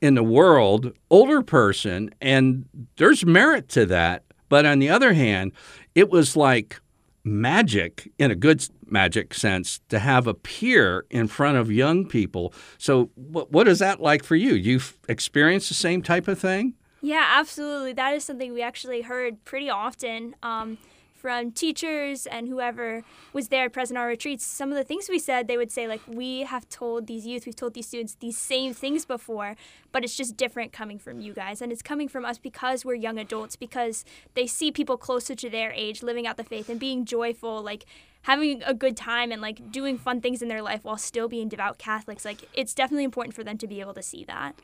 in 0.00 0.14
the 0.14 0.22
world, 0.22 0.92
older 1.10 1.42
person, 1.42 2.10
and 2.20 2.66
there's 2.96 3.24
merit 3.24 3.68
to 3.70 3.86
that. 3.86 4.24
But 4.48 4.66
on 4.66 4.78
the 4.78 4.90
other 4.90 5.14
hand, 5.14 5.52
it 5.94 6.10
was 6.10 6.36
like 6.36 6.80
magic 7.24 8.10
in 8.18 8.30
a 8.30 8.34
good 8.34 8.66
magic 8.86 9.32
sense 9.32 9.80
to 9.88 9.98
have 9.98 10.26
a 10.26 10.34
peer 10.34 11.06
in 11.10 11.26
front 11.26 11.56
of 11.56 11.72
young 11.72 12.06
people. 12.06 12.52
So, 12.76 13.10
what, 13.14 13.50
what 13.50 13.66
is 13.66 13.78
that 13.78 14.00
like 14.00 14.22
for 14.22 14.36
you? 14.36 14.54
You've 14.54 14.98
experienced 15.08 15.68
the 15.68 15.74
same 15.74 16.02
type 16.02 16.28
of 16.28 16.38
thing? 16.38 16.74
Yeah, 17.00 17.26
absolutely. 17.36 17.92
That 17.92 18.14
is 18.14 18.24
something 18.24 18.52
we 18.52 18.62
actually 18.62 19.02
heard 19.02 19.42
pretty 19.44 19.70
often 19.70 20.36
um, 20.42 20.78
from 21.24 21.50
teachers 21.50 22.26
and 22.26 22.48
whoever 22.48 23.02
was 23.32 23.48
there 23.48 23.70
present 23.70 23.96
our 23.96 24.08
retreats, 24.08 24.44
some 24.44 24.70
of 24.70 24.76
the 24.76 24.84
things 24.84 25.08
we 25.08 25.18
said, 25.18 25.48
they 25.48 25.56
would 25.56 25.72
say, 25.72 25.88
like, 25.88 26.02
we 26.06 26.40
have 26.40 26.68
told 26.68 27.06
these 27.06 27.26
youth, 27.26 27.46
we've 27.46 27.56
told 27.56 27.72
these 27.72 27.88
students 27.88 28.14
these 28.20 28.36
same 28.36 28.74
things 28.74 29.06
before, 29.06 29.56
but 29.90 30.04
it's 30.04 30.18
just 30.18 30.36
different 30.36 30.70
coming 30.70 30.98
from 30.98 31.22
you 31.22 31.32
guys. 31.32 31.62
And 31.62 31.72
it's 31.72 31.80
coming 31.80 32.08
from 32.08 32.26
us 32.26 32.36
because 32.36 32.84
we're 32.84 32.96
young 32.96 33.18
adults, 33.18 33.56
because 33.56 34.04
they 34.34 34.46
see 34.46 34.70
people 34.70 34.98
closer 34.98 35.34
to 35.34 35.48
their 35.48 35.72
age 35.72 36.02
living 36.02 36.26
out 36.26 36.36
the 36.36 36.44
faith 36.44 36.68
and 36.68 36.78
being 36.78 37.06
joyful, 37.06 37.62
like, 37.62 37.86
having 38.24 38.62
a 38.62 38.74
good 38.74 38.94
time 38.94 39.32
and 39.32 39.40
like 39.40 39.72
doing 39.72 39.96
fun 39.96 40.20
things 40.20 40.42
in 40.42 40.48
their 40.48 40.60
life 40.60 40.84
while 40.84 40.98
still 40.98 41.26
being 41.28 41.48
devout 41.48 41.78
Catholics. 41.78 42.26
Like 42.26 42.46
it's 42.52 42.74
definitely 42.74 43.04
important 43.04 43.34
for 43.34 43.44
them 43.44 43.56
to 43.56 43.66
be 43.66 43.80
able 43.80 43.94
to 43.94 44.02
see 44.02 44.24
that. 44.24 44.56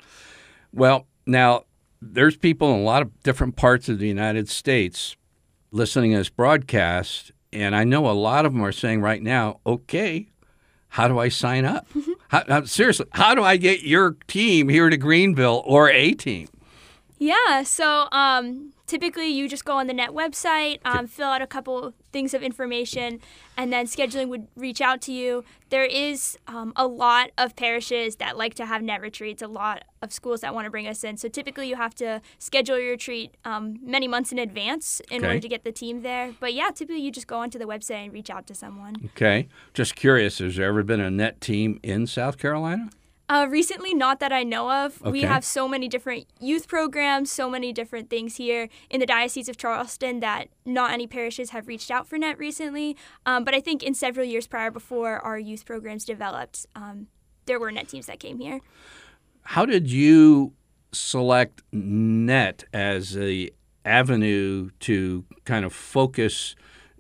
Well, 0.75 1.07
now 1.25 1.65
there's 2.03 2.37
people 2.37 2.73
in 2.75 2.81
a 2.81 2.83
lot 2.83 3.01
of 3.01 3.23
different 3.23 3.57
parts 3.57 3.89
of 3.89 3.99
the 3.99 4.09
United 4.09 4.49
States 4.49 5.17
listening 5.71 6.13
to 6.13 6.19
this 6.19 6.29
broadcast, 6.29 7.33
and 7.53 7.75
I 7.75 7.85
know 7.85 8.09
a 8.09 8.13
lot 8.13 8.47
of 8.47 8.53
them 8.53 8.63
are 8.63 8.73
saying 8.73 9.01
right 9.01 9.23
now, 9.23 9.61
okay, 9.67 10.29
how 10.89 11.09
do 11.09 11.19
I 11.19 11.29
sign 11.29 11.65
up? 11.65 11.87
how, 12.29 12.45
how, 12.49 12.65
seriously, 12.65 13.07
how 13.13 13.35
do 13.35 13.43
I 13.43 13.57
get 13.57 13.83
your 13.83 14.17
team 14.27 14.69
here 14.69 14.91
to 14.91 14.97
Greenville 14.97 15.63
or 15.65 15.89
a 15.91 16.13
team? 16.13 16.49
Yeah, 17.19 17.63
so 17.63 18.09
um, 18.13 18.73
typically 18.91 19.29
you 19.29 19.49
just 19.49 19.65
go 19.65 19.77
on 19.79 19.87
the 19.87 19.95
net 19.95 20.11
website, 20.11 20.79
um, 20.85 21.07
fill 21.07 21.29
out 21.29 21.41
a 21.41 21.47
couple 21.47 21.95
things 22.13 22.35
of 22.35 22.43
information, 22.43 23.21
and 23.57 23.73
then 23.73 23.87
scheduling 23.87 24.29
would 24.29 24.49
reach 24.57 24.81
out 24.81 25.01
to 25.03 25.13
you. 25.13 25.45
There 25.69 25.85
is 25.85 26.37
um, 26.49 26.73
a 26.75 26.89
lot 26.89 27.31
of 27.39 27.55
parishes 27.55 28.17
that 28.17 28.37
like 28.37 28.55
to 28.55 28.67
have 28.67 28.83
net 28.83 29.01
retreats, 29.01 29.43
a 29.43 29.47
lot 29.47 29.85
of 30.03 30.13
schools 30.13 30.41
that 30.41 30.53
want 30.55 30.65
to 30.65 30.71
bring 30.73 30.89
us 30.89 31.05
in. 31.05 31.17
So 31.17 31.29
typically 31.29 31.69
you 31.69 31.77
have 31.77 31.95
to 31.97 32.21
schedule 32.41 32.81
your 32.81 32.91
retreat 32.91 33.37
um, 33.45 33.79
many 33.81 34.09
months 34.09 34.33
in 34.33 34.39
advance 34.41 35.01
in 35.09 35.19
Okay. 35.19 35.27
order 35.29 35.41
to 35.41 35.49
get 35.49 35.63
the 35.63 35.71
team 35.73 36.03
there. 36.03 36.35
But 36.41 36.53
yeah, 36.55 36.71
typically 36.75 37.01
you 37.03 37.13
just 37.13 37.29
go 37.29 37.39
onto 37.39 37.59
the 37.61 37.67
website 37.67 38.05
and 38.07 38.13
reach 38.13 38.29
out 38.31 38.49
to 38.49 38.55
someone. 38.57 38.95
Okay, 39.15 39.47
just 39.73 39.95
curious, 39.95 40.39
has 40.39 40.57
there 40.57 40.67
ever 40.69 40.83
been 40.83 41.01
a 41.01 41.11
net 41.11 41.41
team 41.41 41.79
in 41.85 42.09
South 42.09 42.39
Carolina? 42.39 42.91
Uh, 43.31 43.47
recently, 43.49 43.95
not 43.95 44.19
that 44.19 44.33
I 44.33 44.43
know 44.43 44.73
of. 44.73 45.01
We 45.03 45.23
have 45.23 45.45
so 45.45 45.69
many 45.69 45.87
different 45.87 46.27
youth 46.41 46.67
programs, 46.67 47.31
so 47.31 47.49
many 47.49 47.73
different 47.73 48.11
things 48.11 48.35
here 48.35 48.69
in 48.91 48.99
the 48.99 49.07
Diocese 49.07 49.49
of 49.49 49.57
Charleston 49.57 50.19
that 50.19 50.49
not 50.65 50.91
any 50.91 51.07
parishes 51.07 51.51
have 51.51 51.69
reached 51.69 51.93
out 51.93 52.09
for 52.09 52.19
net 52.19 52.41
recently. 52.41 52.97
Um, 53.25 53.45
but 53.45 53.55
I 53.55 53.61
think 53.61 53.85
in 53.85 53.95
several 53.95 54.27
years 54.27 54.49
prior, 54.49 54.73
before 54.73 55.21
our 55.21 55.39
youth 55.39 55.65
programs 55.65 56.05
developed, 56.05 56.67
um, 56.75 57.07
there 57.47 57.61
were 57.61 57.71
net 57.71 57.87
teams 57.87 58.07
that 58.07 58.19
came 58.19 58.41
here. 58.41 58.63
How 59.43 59.65
did 59.65 59.89
you 59.89 60.53
select 60.91 61.63
net 61.71 62.65
as 62.73 63.17
a 63.17 63.51
avenue 63.85 64.71
to 64.81 65.25
kind 65.45 65.65
of 65.65 65.73
focus 65.73 66.57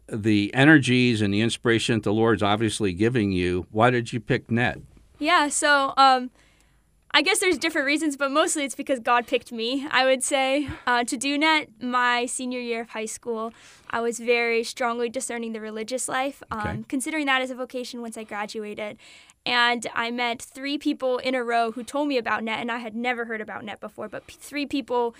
the 0.06 0.54
energies 0.54 1.22
and 1.22 1.34
the 1.34 1.40
inspiration 1.40 1.96
that 1.96 2.04
the 2.04 2.12
Lord's 2.12 2.44
obviously 2.44 2.92
giving 2.92 3.32
you? 3.32 3.66
Why 3.72 3.90
did 3.90 4.12
you 4.12 4.20
pick 4.20 4.48
net? 4.48 4.78
Yeah, 5.20 5.48
so 5.48 5.92
um, 5.98 6.30
I 7.12 7.20
guess 7.20 7.40
there's 7.40 7.58
different 7.58 7.86
reasons, 7.86 8.16
but 8.16 8.30
mostly 8.30 8.64
it's 8.64 8.74
because 8.74 9.00
God 9.00 9.26
picked 9.26 9.52
me, 9.52 9.86
I 9.90 10.06
would 10.06 10.24
say. 10.24 10.66
Uh, 10.86 11.04
to 11.04 11.16
do 11.16 11.36
net 11.36 11.68
my 11.80 12.24
senior 12.24 12.58
year 12.58 12.80
of 12.80 12.90
high 12.90 13.04
school, 13.04 13.52
I 13.90 14.00
was 14.00 14.18
very 14.18 14.64
strongly 14.64 15.10
discerning 15.10 15.52
the 15.52 15.60
religious 15.60 16.08
life, 16.08 16.42
um, 16.50 16.60
Okay. 16.60 16.84
considering 16.88 17.26
that 17.26 17.42
as 17.42 17.50
a 17.50 17.54
vocation 17.54 18.00
once 18.00 18.16
I 18.16 18.24
graduated. 18.24 18.96
And 19.44 19.86
I 19.94 20.10
met 20.10 20.40
three 20.40 20.78
people 20.78 21.18
in 21.18 21.34
a 21.34 21.44
row 21.44 21.72
who 21.72 21.84
told 21.84 22.08
me 22.08 22.16
about 22.16 22.42
net, 22.42 22.58
and 22.58 22.72
I 22.72 22.78
had 22.78 22.94
never 22.96 23.26
heard 23.26 23.42
about 23.42 23.62
net 23.62 23.78
before, 23.78 24.08
but 24.08 24.26
p- 24.26 24.36
three 24.40 24.64
people 24.66 25.14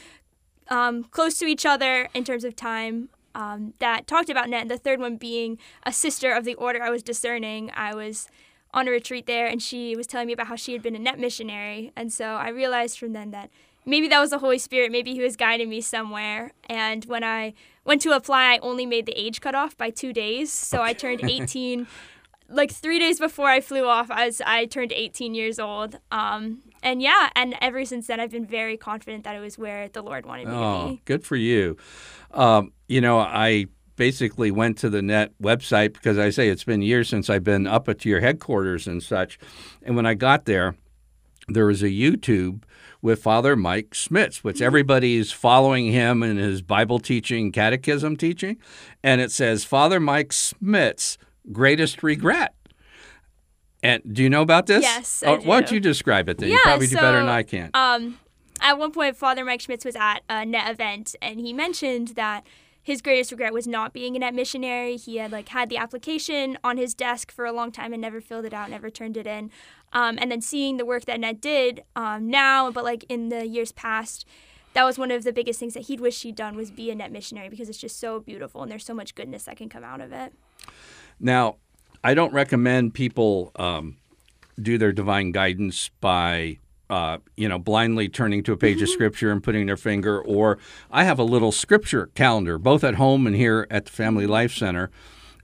um, 0.69 1.05
close 1.05 1.39
to 1.41 1.47
each 1.47 1.67
other 1.67 2.09
in 2.15 2.25
terms 2.25 2.45
of 2.45 2.57
time 2.57 3.11
um, 3.35 3.75
that 3.81 4.07
talked 4.07 4.31
about 4.31 4.49
net. 4.49 4.63
And 4.63 4.71
the 4.71 4.79
third 4.79 4.99
one 4.99 5.17
being 5.17 5.59
a 5.85 5.93
sister 5.93 6.33
of 6.33 6.45
the 6.45 6.55
order 6.55 6.83
I 6.83 6.91
was 6.91 7.03
discerning. 7.03 7.71
I 7.75 7.95
was 7.95 8.29
on 8.73 8.87
a 8.89 8.91
retreat 8.91 9.27
there, 9.27 9.47
and 9.47 9.61
she 9.63 9.97
was 9.97 10.07
telling 10.07 10.27
me 10.27 10.33
about 10.33 10.47
how 10.47 10.57
she 10.57 10.73
had 10.73 10.83
been 10.83 10.95
a 10.95 10.99
net 10.99 11.19
missionary. 11.19 11.93
And 11.97 12.13
so 12.13 12.25
I 12.25 12.49
realized 12.51 12.99
from 12.99 13.13
then 13.13 13.31
that 13.33 13.51
maybe 13.85 14.09
that 14.09 14.21
was 14.21 14.31
the 14.31 14.39
Holy 14.39 14.59
Spirit. 14.59 14.93
Maybe 14.93 15.13
He 15.15 15.21
was 15.21 15.37
guiding 15.37 15.69
me 15.69 15.81
somewhere. 15.81 16.53
And 16.69 17.05
when 17.07 17.25
I 17.25 17.55
went 17.85 18.03
to 18.03 18.11
apply, 18.13 18.55
I 18.55 18.59
only 18.59 18.87
made 18.87 19.07
the 19.07 19.13
age 19.21 19.41
cutoff 19.41 19.77
by 19.77 19.91
two 19.91 20.13
days. 20.13 20.53
So 20.53 20.83
I 20.83 20.93
turned 20.93 21.23
18. 21.29 21.87
Like 22.53 22.73
three 22.73 22.99
days 22.99 23.21
before 23.21 23.47
I 23.49 23.61
flew 23.61 23.87
off, 23.87 24.11
as 24.11 24.43
I 24.45 24.67
turned 24.67 24.93
18 24.93 25.35
years 25.35 25.61
old. 25.61 26.01
Um, 26.11 26.63
and 26.83 27.01
yeah, 27.01 27.31
and 27.37 27.55
ever 27.61 27.85
since 27.85 28.09
then, 28.09 28.19
I've 28.19 28.33
been 28.33 28.45
very 28.47 28.77
confident 28.77 29.23
that 29.23 29.37
it 29.37 29.41
was 29.41 29.57
where 29.57 29.89
the 29.89 30.03
Lord 30.03 30.27
wanted 30.27 30.49
me 30.49 30.55
to 30.55 30.59
Oh, 30.59 30.89
be. 30.91 31.03
good 31.05 31.25
for 31.25 31.37
you. 31.37 31.77
Um, 32.33 32.73
you 32.89 33.01
know, 33.01 33.19
I 33.21 33.67
basically 34.01 34.51
went 34.51 34.79
to 34.79 34.89
the 34.89 35.03
net 35.03 35.31
website 35.43 35.93
because 35.93 36.17
I 36.17 36.31
say 36.31 36.49
it's 36.49 36.65
been 36.65 36.81
years 36.81 37.07
since 37.07 37.29
I've 37.29 37.45
been 37.45 37.67
up 37.67 37.87
at 37.87 38.03
your 38.07 38.21
headquarters 38.21 38.87
and 38.87 39.03
such. 39.03 39.39
And 39.83 39.95
when 39.95 40.07
I 40.07 40.15
got 40.15 40.47
there, 40.47 40.75
there 41.49 41.67
was 41.67 41.83
a 41.83 41.91
YouTube 41.91 42.63
with 43.03 43.23
Father 43.23 43.57
Mike 43.57 43.93
Schmitz, 43.93 44.43
which 44.43 44.63
everybody's 44.63 45.33
following 45.33 45.93
him 45.93 46.23
in 46.23 46.39
his 46.39 46.63
Bible 46.63 46.99
teaching, 46.99 47.53
catechism 47.53 48.17
teaching. 48.17 48.57
And 49.05 49.21
it 49.21 49.31
says, 49.33 49.65
Father 49.65 50.01
Mike 50.01 50.33
Schmitz, 50.33 51.19
greatest 51.53 52.03
regret. 52.03 52.55
And 53.83 54.03
do 54.11 54.23
you 54.23 54.31
know 54.31 54.41
about 54.41 54.65
this? 54.65 54.83
Yes, 54.83 55.23
I 55.23 55.33
Or 55.33 55.41
Why 55.41 55.61
don't 55.61 55.73
you 55.73 55.79
describe 55.79 56.31
it 56.31 56.39
then? 56.39 56.49
you 56.49 56.55
Yeah, 56.55 56.63
probably 56.63 56.87
do 56.87 56.97
better 56.97 57.19
than 57.19 57.29
I 57.29 57.43
can. 57.43 57.71
Um, 57.75 58.19
at 58.63 58.79
one 58.79 58.93
point, 58.93 59.15
Father 59.19 59.45
Mike 59.45 59.61
Schmitz 59.61 59.85
was 59.85 59.95
at 59.95 60.21
a 60.31 60.47
net 60.47 60.71
event, 60.71 61.15
and 61.21 61.39
he 61.39 61.53
mentioned 61.53 62.09
that 62.17 62.47
his 62.83 63.03
greatest 63.03 63.31
regret 63.31 63.53
was 63.53 63.67
not 63.67 63.93
being 63.93 64.17
a 64.17 64.19
net 64.19 64.35
missionary. 64.35 64.97
He 64.97 65.17
had 65.17 65.33
like 65.33 65.49
had 65.49 65.69
the 65.69 65.77
application 65.77 66.59
on 66.65 66.77
his 66.77 66.95
desk 66.95 67.31
for 67.31 67.45
a 67.45 67.53
long 67.53 67.73
time 67.73 67.93
and 67.93 68.01
never 68.01 68.21
filled 68.21 68.45
it 68.45 68.55
out, 68.55 68.71
never 68.71 68.91
turned 68.91 69.17
it 69.17 69.27
in. 69.27 69.51
Um, 69.93 70.19
and 70.21 70.31
then 70.31 70.41
seeing 70.41 70.77
the 70.77 70.85
work 70.85 71.05
that 71.07 71.19
Net 71.19 71.41
did 71.41 71.83
um, 71.97 72.31
now, 72.31 72.71
but 72.71 72.85
like 72.85 73.05
in 73.09 73.29
the 73.29 73.47
years 73.47 73.73
past, 73.73 74.25
that 74.73 74.85
was 74.85 74.99
one 74.99 75.11
of 75.11 75.25
the 75.25 75.33
biggest 75.33 75.59
things 75.59 75.75
that 75.75 75.85
he'd 75.85 76.01
wish 76.01 76.23
he'd 76.23 76.37
done 76.37 76.57
was 76.57 76.71
be 76.71 76.91
a 76.91 76.95
net 76.95 77.11
missionary 77.11 77.49
because 77.49 77.69
it's 77.69 77.79
just 77.79 77.99
so 77.99 78.21
beautiful 78.21 78.63
and 78.63 78.71
there's 78.71 78.85
so 78.85 78.95
much 78.95 79.15
goodness 79.15 79.45
that 79.45 79.57
can 79.57 79.69
come 79.69 79.83
out 79.83 80.01
of 80.01 80.13
it. 80.13 80.33
Now, 81.19 81.57
I 82.05 82.15
don't 82.15 82.33
recommend 82.33 82.95
people 82.95 83.51
um, 83.57 83.97
do 84.61 84.79
their 84.79 84.93
divine 84.93 85.33
guidance 85.33 85.91
by, 86.01 86.59
uh, 86.91 87.19
you 87.37 87.49
know, 87.49 87.59
blindly 87.59 88.09
turning 88.09 88.43
to 88.43 88.53
a 88.53 88.57
page 88.57 88.83
of 88.83 88.89
mm-hmm. 88.89 88.95
scripture 88.95 89.31
and 89.31 89.43
putting 89.43 89.67
their 89.67 89.77
finger. 89.77 90.21
Or 90.21 90.59
I 90.91 91.05
have 91.05 91.19
a 91.19 91.25
little 91.25 91.53
scripture 91.53 92.11
calendar, 92.15 92.59
both 92.59 92.85
at 92.85 92.97
home 92.97 93.27
and 93.27 93.37
here 93.37 93.67
at 93.71 93.87
the 93.87 93.93
Family 93.93 94.25
mm-hmm. 94.25 94.33
Life 94.33 94.53
Center. 94.53 94.91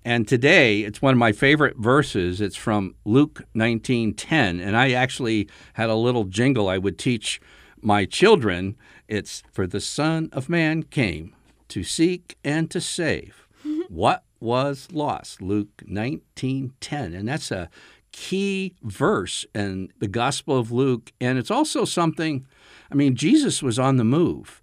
And 0.04 0.28
today, 0.28 0.82
it's 0.82 1.02
one 1.02 1.14
of 1.14 1.18
my 1.18 1.32
favorite 1.32 1.76
verses. 1.78 2.40
It's 2.40 2.54
from 2.54 2.94
Luke 3.04 3.42
19:10, 3.56 4.60
and 4.60 4.76
I 4.76 4.92
actually 4.92 5.48
had 5.74 5.88
a 5.88 5.96
little 5.96 6.24
jingle 6.24 6.68
I 6.68 6.78
would 6.78 6.98
teach 6.98 7.40
my 7.80 8.04
children. 8.04 8.76
It's 9.08 9.42
for 9.52 9.66
the 9.66 9.80
Son 9.80 10.28
of 10.32 10.48
Man 10.48 10.84
came 10.84 11.34
to 11.68 11.82
seek 11.82 12.38
and 12.44 12.70
to 12.70 12.80
save 12.80 13.48
mm-hmm. 13.64 13.92
what 13.92 14.22
was 14.38 14.86
lost. 14.92 15.42
Luke 15.42 15.82
19:10, 15.88 17.14
and 17.14 17.28
that's 17.28 17.50
a 17.50 17.68
key 18.16 18.74
verse 18.82 19.44
in 19.54 19.92
the 19.98 20.08
Gospel 20.08 20.58
of 20.58 20.72
Luke, 20.72 21.12
and 21.20 21.36
it's 21.38 21.50
also 21.50 21.84
something. 21.84 22.46
I 22.90 22.94
mean, 22.94 23.14
Jesus 23.14 23.62
was 23.62 23.78
on 23.78 23.98
the 23.98 24.04
move, 24.04 24.62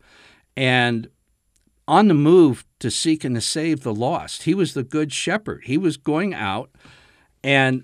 and 0.58 1.08
on 1.88 2.08
the 2.08 2.16
move 2.16 2.66
to 2.80 2.90
seek 2.90 3.24
and 3.24 3.36
to 3.36 3.42
save 3.42 3.82
the 3.82 3.94
lost. 3.94 4.44
He 4.44 4.56
was 4.56 4.74
the 4.74 4.84
good 4.84 5.14
shepherd. 5.14 5.66
He 5.66 5.78
was 5.78 5.98
going 5.98 6.34
out, 6.34 6.72
and 7.44 7.84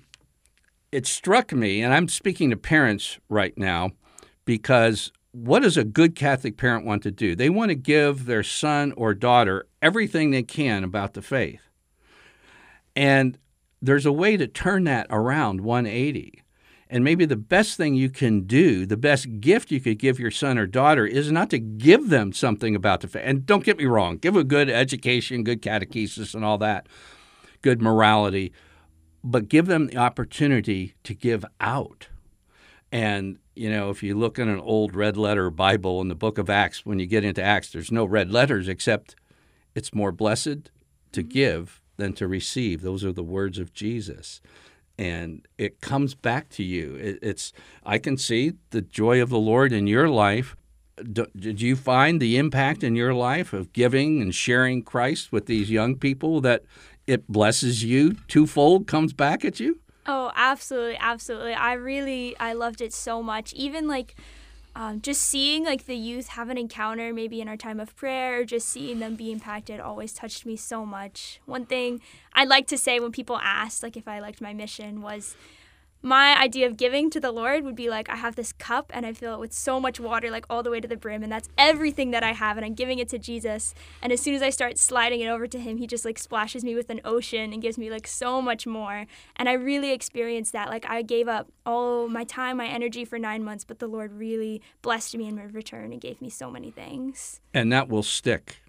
it 0.90 1.06
struck 1.06 1.52
me, 1.52 1.82
and 1.82 1.94
I'm 1.94 2.08
speaking 2.08 2.50
to 2.50 2.56
parents 2.56 3.20
right 3.28 3.56
now, 3.56 3.92
because 4.44 5.12
what 5.30 5.60
does 5.60 5.76
a 5.76 5.84
good 5.84 6.16
Catholic 6.16 6.56
parent 6.56 6.84
want 6.84 7.04
to 7.04 7.12
do? 7.12 7.36
They 7.36 7.48
want 7.48 7.68
to 7.68 7.76
give 7.76 8.26
their 8.26 8.42
son 8.42 8.92
or 8.96 9.14
daughter 9.14 9.68
everything 9.80 10.32
they 10.32 10.42
can 10.42 10.82
about 10.82 11.14
the 11.14 11.22
faith. 11.22 11.62
And 12.96 13.38
there's 13.82 14.06
a 14.06 14.12
way 14.12 14.36
to 14.36 14.46
turn 14.46 14.84
that 14.84 15.06
around 15.10 15.62
180. 15.62 16.42
And 16.92 17.04
maybe 17.04 17.24
the 17.24 17.36
best 17.36 17.76
thing 17.76 17.94
you 17.94 18.10
can 18.10 18.42
do, 18.42 18.84
the 18.84 18.96
best 18.96 19.40
gift 19.40 19.70
you 19.70 19.80
could 19.80 19.98
give 19.98 20.18
your 20.18 20.32
son 20.32 20.58
or 20.58 20.66
daughter 20.66 21.06
is 21.06 21.30
not 21.30 21.48
to 21.50 21.58
give 21.58 22.08
them 22.08 22.32
something 22.32 22.74
about 22.74 23.00
the 23.00 23.08
faith. 23.08 23.22
And 23.24 23.46
don't 23.46 23.64
get 23.64 23.78
me 23.78 23.84
wrong, 23.84 24.16
give 24.16 24.34
a 24.34 24.42
good 24.42 24.68
education, 24.68 25.44
good 25.44 25.62
catechesis, 25.62 26.34
and 26.34 26.44
all 26.44 26.58
that, 26.58 26.88
good 27.62 27.80
morality, 27.80 28.52
but 29.22 29.48
give 29.48 29.66
them 29.66 29.86
the 29.86 29.98
opportunity 29.98 30.94
to 31.04 31.14
give 31.14 31.44
out. 31.60 32.08
And, 32.90 33.38
you 33.54 33.70
know, 33.70 33.90
if 33.90 34.02
you 34.02 34.18
look 34.18 34.36
in 34.40 34.48
an 34.48 34.58
old 34.58 34.96
red 34.96 35.16
letter 35.16 35.48
Bible 35.48 36.00
in 36.00 36.08
the 36.08 36.16
book 36.16 36.38
of 36.38 36.50
Acts, 36.50 36.84
when 36.84 36.98
you 36.98 37.06
get 37.06 37.24
into 37.24 37.42
Acts, 37.42 37.70
there's 37.70 37.92
no 37.92 38.04
red 38.04 38.32
letters 38.32 38.66
except 38.66 39.14
it's 39.76 39.94
more 39.94 40.10
blessed 40.10 40.72
to 41.12 41.20
mm-hmm. 41.20 41.28
give 41.28 41.79
than 42.00 42.12
to 42.14 42.26
receive. 42.26 42.82
Those 42.82 43.04
are 43.04 43.12
the 43.12 43.22
words 43.22 43.58
of 43.58 43.72
Jesus. 43.72 44.40
And 44.98 45.46
it 45.56 45.80
comes 45.80 46.14
back 46.14 46.48
to 46.50 46.62
you. 46.62 46.94
It, 46.96 47.18
it's 47.22 47.52
I 47.84 47.98
can 47.98 48.16
see 48.16 48.54
the 48.70 48.82
joy 48.82 49.22
of 49.22 49.30
the 49.30 49.38
Lord 49.38 49.72
in 49.72 49.86
your 49.86 50.08
life. 50.08 50.56
d- 51.02 51.26
did 51.36 51.60
you 51.60 51.76
find 51.76 52.20
the 52.20 52.36
impact 52.36 52.82
in 52.82 52.96
your 52.96 53.14
life 53.14 53.52
of 53.52 53.72
giving 53.72 54.20
and 54.20 54.34
sharing 54.34 54.82
Christ 54.82 55.32
with 55.32 55.46
these 55.46 55.70
young 55.70 55.96
people 55.96 56.40
that 56.42 56.64
it 57.06 57.26
blesses 57.28 57.82
you 57.82 58.14
twofold, 58.28 58.86
comes 58.86 59.12
back 59.12 59.44
at 59.44 59.60
you? 59.60 59.80
Oh, 60.06 60.32
absolutely, 60.34 60.96
absolutely. 60.98 61.54
I 61.54 61.74
really, 61.74 62.36
I 62.38 62.52
loved 62.52 62.80
it 62.80 62.92
so 62.92 63.22
much. 63.22 63.52
Even 63.52 63.86
like, 63.86 64.14
um, 64.74 65.00
just 65.00 65.22
seeing 65.22 65.64
like 65.64 65.86
the 65.86 65.96
youth 65.96 66.28
have 66.28 66.48
an 66.48 66.58
encounter 66.58 67.12
maybe 67.12 67.40
in 67.40 67.48
our 67.48 67.56
time 67.56 67.80
of 67.80 67.94
prayer 67.96 68.40
or 68.40 68.44
just 68.44 68.68
seeing 68.68 68.98
them 68.98 69.16
be 69.16 69.32
impacted 69.32 69.80
always 69.80 70.12
touched 70.12 70.46
me 70.46 70.56
so 70.56 70.86
much. 70.86 71.40
One 71.46 71.66
thing 71.66 72.00
i'd 72.34 72.48
like 72.48 72.66
to 72.68 72.78
say 72.78 73.00
when 73.00 73.12
people 73.12 73.36
ask 73.38 73.82
like 73.82 73.96
if 73.96 74.06
i 74.06 74.20
liked 74.20 74.40
my 74.40 74.52
mission 74.52 75.02
was 75.02 75.36
my 76.02 76.38
idea 76.40 76.66
of 76.66 76.76
giving 76.76 77.10
to 77.10 77.20
the 77.20 77.30
Lord 77.30 77.64
would 77.64 77.76
be 77.76 77.90
like 77.90 78.08
I 78.08 78.16
have 78.16 78.36
this 78.36 78.52
cup 78.52 78.90
and 78.94 79.04
I 79.04 79.12
fill 79.12 79.34
it 79.34 79.40
with 79.40 79.52
so 79.52 79.78
much 79.78 80.00
water, 80.00 80.30
like 80.30 80.46
all 80.48 80.62
the 80.62 80.70
way 80.70 80.80
to 80.80 80.88
the 80.88 80.96
brim, 80.96 81.22
and 81.22 81.30
that's 81.30 81.48
everything 81.58 82.10
that 82.12 82.22
I 82.22 82.32
have, 82.32 82.56
and 82.56 82.64
I'm 82.64 82.74
giving 82.74 82.98
it 82.98 83.08
to 83.10 83.18
Jesus. 83.18 83.74
And 84.00 84.12
as 84.12 84.20
soon 84.20 84.34
as 84.34 84.42
I 84.42 84.50
start 84.50 84.78
sliding 84.78 85.20
it 85.20 85.28
over 85.28 85.46
to 85.46 85.58
Him, 85.58 85.76
He 85.76 85.86
just 85.86 86.04
like 86.04 86.18
splashes 86.18 86.64
me 86.64 86.74
with 86.74 86.90
an 86.90 87.00
ocean 87.04 87.52
and 87.52 87.60
gives 87.60 87.76
me 87.76 87.90
like 87.90 88.06
so 88.06 88.40
much 88.40 88.66
more. 88.66 89.06
And 89.36 89.48
I 89.48 89.52
really 89.52 89.92
experienced 89.92 90.52
that. 90.52 90.68
Like 90.68 90.86
I 90.88 91.02
gave 91.02 91.28
up 91.28 91.52
all 91.66 92.08
my 92.08 92.24
time, 92.24 92.56
my 92.56 92.66
energy 92.66 93.04
for 93.04 93.18
nine 93.18 93.44
months, 93.44 93.64
but 93.64 93.78
the 93.78 93.86
Lord 93.86 94.12
really 94.12 94.62
blessed 94.82 95.16
me 95.16 95.28
in 95.28 95.36
return 95.36 95.92
and 95.92 96.00
gave 96.00 96.20
me 96.22 96.30
so 96.30 96.50
many 96.50 96.70
things. 96.70 97.40
And 97.52 97.72
that 97.72 97.88
will 97.88 98.02
stick. 98.02 98.62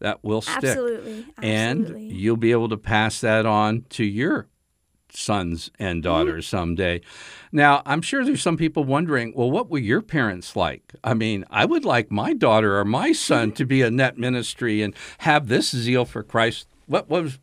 That 0.00 0.22
will 0.22 0.42
stick. 0.42 0.56
Absolutely. 0.56 1.26
Absolutely. 1.38 2.08
And 2.08 2.12
you'll 2.12 2.36
be 2.36 2.52
able 2.52 2.68
to 2.68 2.76
pass 2.76 3.20
that 3.22 3.46
on 3.46 3.86
to 3.90 4.04
your 4.04 4.48
sons 5.16 5.70
and 5.78 5.96
mm-hmm. 5.96 6.12
daughters 6.12 6.46
someday. 6.46 7.00
Now, 7.52 7.82
I'm 7.86 8.02
sure 8.02 8.24
there's 8.24 8.42
some 8.42 8.56
people 8.56 8.84
wondering, 8.84 9.32
well, 9.34 9.50
what 9.50 9.70
were 9.70 9.78
your 9.78 10.02
parents 10.02 10.56
like? 10.56 10.94
I 11.02 11.14
mean, 11.14 11.44
I 11.50 11.64
would 11.64 11.84
like 11.84 12.10
my 12.10 12.32
daughter 12.32 12.78
or 12.78 12.84
my 12.84 13.12
son 13.12 13.52
to 13.52 13.64
be 13.64 13.82
a 13.82 13.90
net 13.90 14.18
ministry 14.18 14.82
and 14.82 14.94
have 15.18 15.48
this 15.48 15.70
zeal 15.70 16.04
for 16.04 16.22
Christ. 16.22 16.66
What 16.86 17.08
was 17.08 17.38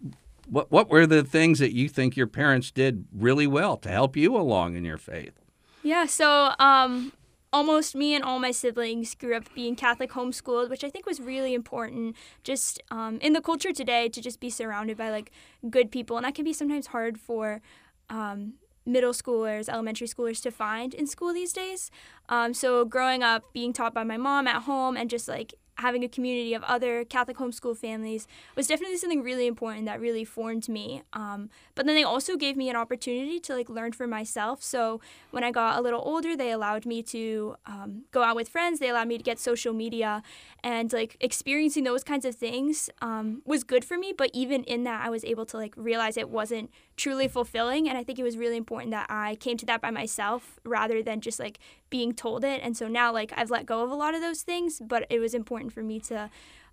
what 0.47 0.71
what 0.71 0.89
were 0.89 1.07
the 1.07 1.23
things 1.23 1.59
that 1.59 1.73
you 1.73 1.89
think 1.89 2.15
your 2.15 2.27
parents 2.27 2.69
did 2.69 3.05
really 3.13 3.47
well 3.47 3.77
to 3.77 3.89
help 3.89 4.15
you 4.15 4.35
along 4.35 4.75
in 4.75 4.85
your 4.85 4.97
faith? 4.97 5.33
Yeah, 5.81 6.05
so 6.05 6.53
um 6.59 7.11
almost 7.53 7.95
me 7.95 8.15
and 8.15 8.23
all 8.23 8.39
my 8.39 8.51
siblings 8.51 9.13
grew 9.13 9.35
up 9.35 9.43
being 9.53 9.75
Catholic 9.75 10.11
homeschooled, 10.11 10.69
which 10.69 10.83
I 10.83 10.89
think 10.89 11.05
was 11.05 11.21
really 11.21 11.53
important 11.53 12.15
just 12.43 12.81
um, 12.89 13.19
in 13.21 13.33
the 13.33 13.41
culture 13.41 13.71
today 13.71 14.09
to 14.09 14.19
just 14.19 14.39
be 14.39 14.49
surrounded 14.49 14.97
by 14.97 15.11
like 15.11 15.31
good 15.69 15.91
people. 15.91 16.17
And 16.17 16.25
that 16.25 16.35
can 16.35 16.43
be 16.43 16.53
sometimes 16.53 16.87
hard 16.87 17.19
for 17.19 17.61
um, 18.09 18.55
middle 18.85 19.13
schoolers, 19.13 19.69
elementary 19.69 20.07
schoolers 20.07 20.41
to 20.41 20.51
find 20.51 20.93
in 20.93 21.07
school 21.07 21.31
these 21.31 21.53
days. 21.53 21.91
Um, 22.27 22.53
so 22.53 22.83
growing 22.83 23.21
up, 23.23 23.53
being 23.53 23.71
taught 23.71 23.93
by 23.93 24.03
my 24.03 24.17
mom 24.17 24.47
at 24.47 24.63
home 24.63 24.97
and 24.97 25.09
just 25.09 25.27
like 25.27 25.53
having 25.77 26.03
a 26.03 26.07
community 26.07 26.53
of 26.53 26.63
other 26.63 27.03
Catholic 27.03 27.37
homeschool 27.37 27.75
families 27.75 28.27
was 28.55 28.67
definitely 28.67 28.97
something 28.97 29.23
really 29.23 29.47
important 29.47 29.85
that 29.85 29.99
really 29.99 30.23
formed 30.23 30.69
me. 30.69 31.01
Um, 31.13 31.49
but 31.75 31.85
then 31.85 31.95
they 31.95 32.03
also 32.03 32.37
gave 32.37 32.55
me 32.55 32.69
an 32.69 32.75
opportunity 32.75 33.39
to 33.41 33.53
like 33.53 33.69
learn 33.69 33.91
for 33.91 34.07
myself. 34.07 34.61
So 34.61 35.01
when 35.31 35.43
I 35.43 35.51
got 35.51 35.77
a 35.77 35.81
little 35.81 36.01
older, 36.05 36.35
they 36.35 36.51
allowed 36.51 36.85
me 36.85 37.01
to 37.03 37.55
um, 37.65 38.03
go 38.11 38.23
out 38.23 38.35
with 38.35 38.49
friends. 38.49 38.79
They 38.79 38.89
allowed 38.89 39.07
me 39.07 39.17
to 39.17 39.23
get 39.23 39.39
social 39.39 39.73
media, 39.73 40.21
and 40.63 40.91
like 40.93 41.17
experiencing 41.19 41.83
those 41.83 42.03
kinds 42.03 42.25
of 42.25 42.35
things 42.35 42.89
um, 43.01 43.41
was 43.45 43.63
good 43.63 43.83
for 43.83 43.97
me. 43.97 44.13
But 44.15 44.29
even 44.33 44.63
in 44.65 44.83
that, 44.83 45.05
I 45.05 45.09
was 45.09 45.23
able 45.25 45.45
to 45.47 45.57
like 45.57 45.73
realize 45.75 46.17
it 46.17 46.29
wasn't 46.29 46.69
truly 46.95 47.27
fulfilling. 47.27 47.89
And 47.89 47.97
I 47.97 48.03
think 48.03 48.19
it 48.19 48.23
was 48.23 48.37
really 48.37 48.57
important 48.57 48.91
that 48.91 49.07
I 49.09 49.35
came 49.35 49.57
to 49.57 49.65
that 49.65 49.81
by 49.81 49.91
myself 49.91 50.59
rather 50.63 51.01
than 51.01 51.21
just 51.21 51.39
like 51.39 51.59
being 51.89 52.13
told 52.13 52.43
it. 52.43 52.59
And 52.63 52.75
so 52.75 52.87
now, 52.87 53.11
like, 53.11 53.31
I've 53.35 53.51
let 53.51 53.65
go 53.65 53.83
of 53.83 53.91
a 53.91 53.95
lot 53.95 54.15
of 54.15 54.21
those 54.21 54.41
things, 54.41 54.81
but 54.83 55.05
it 55.09 55.19
was 55.19 55.33
important 55.33 55.62
for 55.69 55.83
me 55.83 55.99
to 56.01 56.29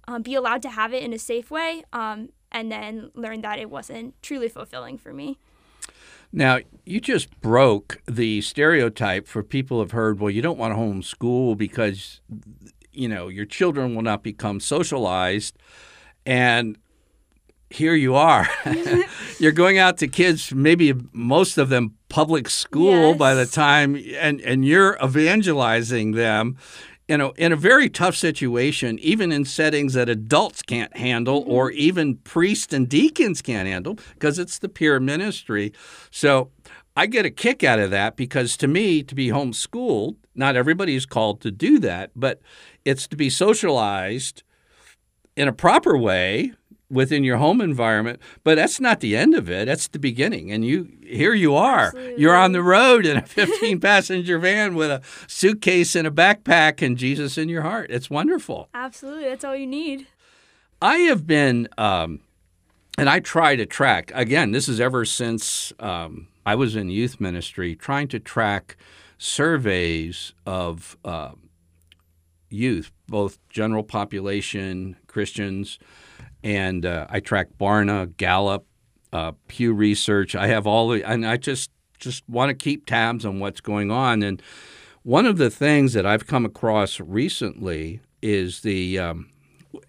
um, 0.09 0.23
be 0.23 0.35
allowed 0.35 0.63
to 0.63 0.71
have 0.71 0.93
it 0.93 1.03
in 1.03 1.13
a 1.13 1.19
safe 1.19 1.51
way 1.51 1.85
um, 1.93 2.31
and 2.51 2.71
then 2.71 3.11
learn 3.15 3.43
that 3.43 3.59
it 3.59 3.71
wasn't 3.71 4.21
truly 4.23 4.49
fulfilling 4.49 4.99
for 4.99 5.13
me. 5.13 5.39
Now, 6.33 6.59
you 6.85 7.01
just 7.01 7.41
broke 7.41 8.01
the 8.07 8.41
stereotype 8.41 9.27
for 9.27 9.43
people 9.43 9.81
have 9.81 9.91
heard, 9.91 10.21
well, 10.21 10.31
you 10.31 10.43
don't 10.43 10.59
want 10.59 10.73
to 10.75 10.79
homeschool 10.79 11.57
because, 11.57 12.21
you 12.93 13.09
know, 13.09 13.29
your 13.29 13.47
children 13.47 13.95
will 13.95 14.03
not 14.03 14.23
become 14.23 14.61
socialized. 14.61 15.57
And 16.25 16.79
here 17.71 17.95
you 17.95 18.15
are. 18.15 18.49
You're 19.39 19.53
going 19.53 19.79
out 19.79 19.99
to 19.99 20.09
kids, 20.09 20.53
maybe 20.53 20.93
most 21.13 21.57
of 21.57 21.69
them 21.69 21.95
public 22.09 22.49
school 22.49 23.11
yes. 23.11 23.19
by 23.19 23.35
the 23.35 23.47
time, 23.47 23.97
and, 24.19 24.41
and 24.41 24.65
you're 24.65 24.99
evangelizing 25.03 26.13
them. 26.13 26.57
You 27.11 27.19
know, 27.19 27.33
in 27.37 27.51
a 27.51 27.57
very 27.57 27.91
tough 27.91 28.15
situation, 28.15 28.97
even 29.01 29.33
in 29.33 29.45
settings 29.45 29.95
that 29.95 30.09
adults 30.09 30.63
can't 30.63 30.97
handle, 30.97 31.43
mm-hmm. 31.43 31.51
or 31.51 31.73
even 31.73 32.19
priests 32.19 32.73
and 32.73 32.89
deacons 32.89 33.43
can't 33.43 33.67
handle, 33.67 33.99
because 34.15 34.39
it's 34.39 34.61
the 34.61 34.69
peer 34.69 35.01
ministry. 35.01 35.73
So 36.13 36.53
I 36.95 37.07
get 37.07 37.27
a 37.27 37.31
kick 37.31 37.65
out 37.65 37.81
of 37.81 37.91
that 37.91 38.15
because 38.15 38.57
to 38.59 38.69
me, 38.69 39.03
to 39.03 39.17
be 39.17 39.27
homeschooled, 39.27 40.19
not 40.37 40.55
everybody 40.55 40.95
is 40.95 41.05
called 41.05 41.41
to 41.41 41.51
do 41.51 41.81
that, 41.81 42.13
but 42.15 42.41
it's 42.85 43.09
to 43.09 43.17
be 43.17 43.29
socialized 43.29 44.45
in 45.37 45.49
a 45.49 45.53
proper 45.53 45.99
way 45.99 46.53
within 46.91 47.23
your 47.23 47.37
home 47.37 47.61
environment 47.61 48.21
but 48.43 48.57
that's 48.57 48.81
not 48.81 49.01
the 49.01 49.17
end 49.17 49.35
of 49.35 49.49
it 49.49 49.67
that's 49.67 49.89
the 49.89 49.99
beginning 49.99 50.51
and 50.51 50.65
you 50.65 50.89
here 51.07 51.33
you 51.35 51.55
are 51.55 51.87
Absolutely. 51.87 52.21
you're 52.21 52.37
on 52.37 52.53
the 52.53 52.63
road 52.63 53.07
in 53.07 53.17
a 53.17 53.23
15 53.23 53.79
passenger 53.89 54.39
van 54.39 54.75
with 54.75 54.91
a 54.91 55.01
suitcase 55.29 55.95
and 55.95 56.07
a 56.07 56.11
backpack 56.11 56.85
and 56.85 56.99
jesus 56.99 57.39
in 57.39 57.49
your 57.49 57.63
heart 57.63 57.91
it's 57.91 58.11
wonderful 58.11 58.69
Absolutely. 58.75 59.25
That's 59.29 59.45
all 59.45 59.55
you 59.57 59.67
need. 59.67 60.07
i 60.83 60.97
have 60.99 61.27
been 61.27 61.69
um, 61.79 62.21
and 62.99 63.09
i 63.09 63.21
try 63.21 63.55
to 63.57 63.67
track 63.67 64.11
again 64.15 64.51
this 64.51 64.69
is 64.69 64.81
ever 64.81 65.05
since 65.05 65.73
um, 65.79 66.27
i 66.45 66.55
was 66.57 66.75
in 66.75 66.89
youth 66.91 67.21
ministry 67.21 67.77
trying 67.77 68.09
to 68.09 68.19
track 68.19 68.77
surveys 69.17 70.33
of 70.45 70.97
uh, 71.05 71.31
youth 72.49 72.91
both 73.07 73.39
general 73.49 73.85
population 73.85 74.97
christians 75.07 75.79
and 76.43 76.87
uh, 76.87 77.07
I 77.09 77.21
track 77.21 77.49
Barna, 77.59 78.17
Gallup, 78.17 78.67
uh, 79.13 79.33
Pew 79.49 79.73
Research. 79.73 80.35
I 80.35 80.47
have 80.49 80.67
all 80.67 80.89
the, 80.89 81.09
and 81.09 81.27
I 81.27 81.37
just 81.37 81.71
just 81.99 82.27
want 82.29 82.49
to 82.49 82.55
keep 82.55 82.87
tabs 82.87 83.27
on 83.27 83.41
what's 83.41 83.61
going 83.61 83.91
on. 83.91 84.23
And 84.23 84.43
one 85.03 85.27
of 85.27 85.37
the 85.37 85.51
things 85.51 85.93
that 85.93 86.07
I've 86.07 86.27
come 86.27 86.45
across 86.45 86.99
recently 86.99 88.01
is 88.23 88.61
the 88.61 88.99
um, 88.99 89.31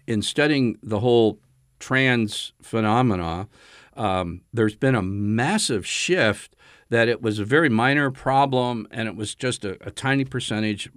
in 0.06 0.22
studying 0.22 0.78
the 0.82 1.00
whole 1.00 1.38
trans 1.78 2.52
phenomena. 2.62 3.48
Um, 3.96 4.42
there's 4.52 4.76
been 4.76 4.94
a 4.94 5.02
massive 5.02 5.86
shift 5.86 6.56
that 6.88 7.08
it 7.08 7.20
was 7.22 7.38
a 7.38 7.44
very 7.44 7.68
minor 7.68 8.10
problem 8.10 8.86
and 8.90 9.08
it 9.08 9.16
was 9.16 9.34
just 9.34 9.64
a, 9.64 9.76
a 9.86 9.90
tiny 9.90 10.24
percentage, 10.24 10.90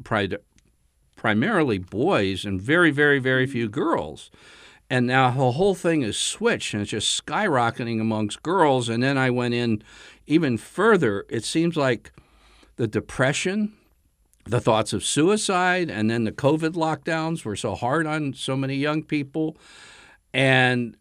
primarily 1.15 1.77
boys 1.77 2.45
and 2.45 2.61
very, 2.61 2.91
very, 2.91 3.19
very 3.19 3.47
few 3.47 3.67
girls. 3.67 4.29
And 4.89 5.07
now 5.07 5.31
the 5.31 5.51
whole 5.53 5.73
thing 5.75 6.03
is 6.03 6.17
switched 6.17 6.73
and 6.73 6.81
it's 6.81 6.91
just 6.91 7.25
skyrocketing 7.25 7.99
amongst 7.99 8.43
girls. 8.43 8.87
And 8.87 9.01
then 9.01 9.17
I 9.17 9.29
went 9.29 9.53
in 9.53 9.81
even 10.27 10.57
further. 10.57 11.25
It 11.29 11.43
seems 11.43 11.75
like 11.75 12.11
the 12.75 12.87
depression, 12.87 13.73
the 14.45 14.61
thoughts 14.61 14.93
of 14.93 15.03
suicide, 15.03 15.89
and 15.89 16.09
then 16.09 16.23
the 16.23 16.31
COVID 16.31 16.73
lockdowns 16.73 17.43
were 17.43 17.55
so 17.55 17.73
hard 17.73 18.05
on 18.05 18.33
so 18.33 18.55
many 18.55 18.75
young 18.75 19.01
people. 19.01 19.57
And 20.33 20.95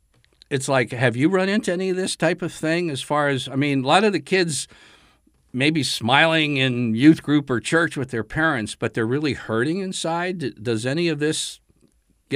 it's 0.49 0.69
like, 0.69 0.93
have 0.93 1.17
you 1.17 1.29
run 1.29 1.49
into 1.49 1.73
any 1.73 1.91
of 1.91 1.97
this 1.97 2.17
type 2.17 2.41
of 2.41 2.53
thing 2.53 2.89
as 2.89 3.03
far 3.03 3.29
as, 3.29 3.49
I 3.49 3.57
mean, 3.57 3.85
a 3.85 3.87
lot 3.87 4.05
of 4.05 4.13
the 4.13 4.21
kids 4.21 4.67
maybe 5.53 5.83
smiling 5.83 6.57
in 6.57 6.95
youth 6.95 7.23
group 7.23 7.51
or 7.51 7.61
church 7.61 7.97
with 7.97 8.11
their 8.11 8.25
parents, 8.25 8.75
but 8.75 8.95
they're 8.95 9.07
really 9.07 9.35
hurting 9.35 9.79
inside. 9.79 10.63
Does 10.63 10.85
any 10.85 11.09
of 11.09 11.19
this 11.19 11.61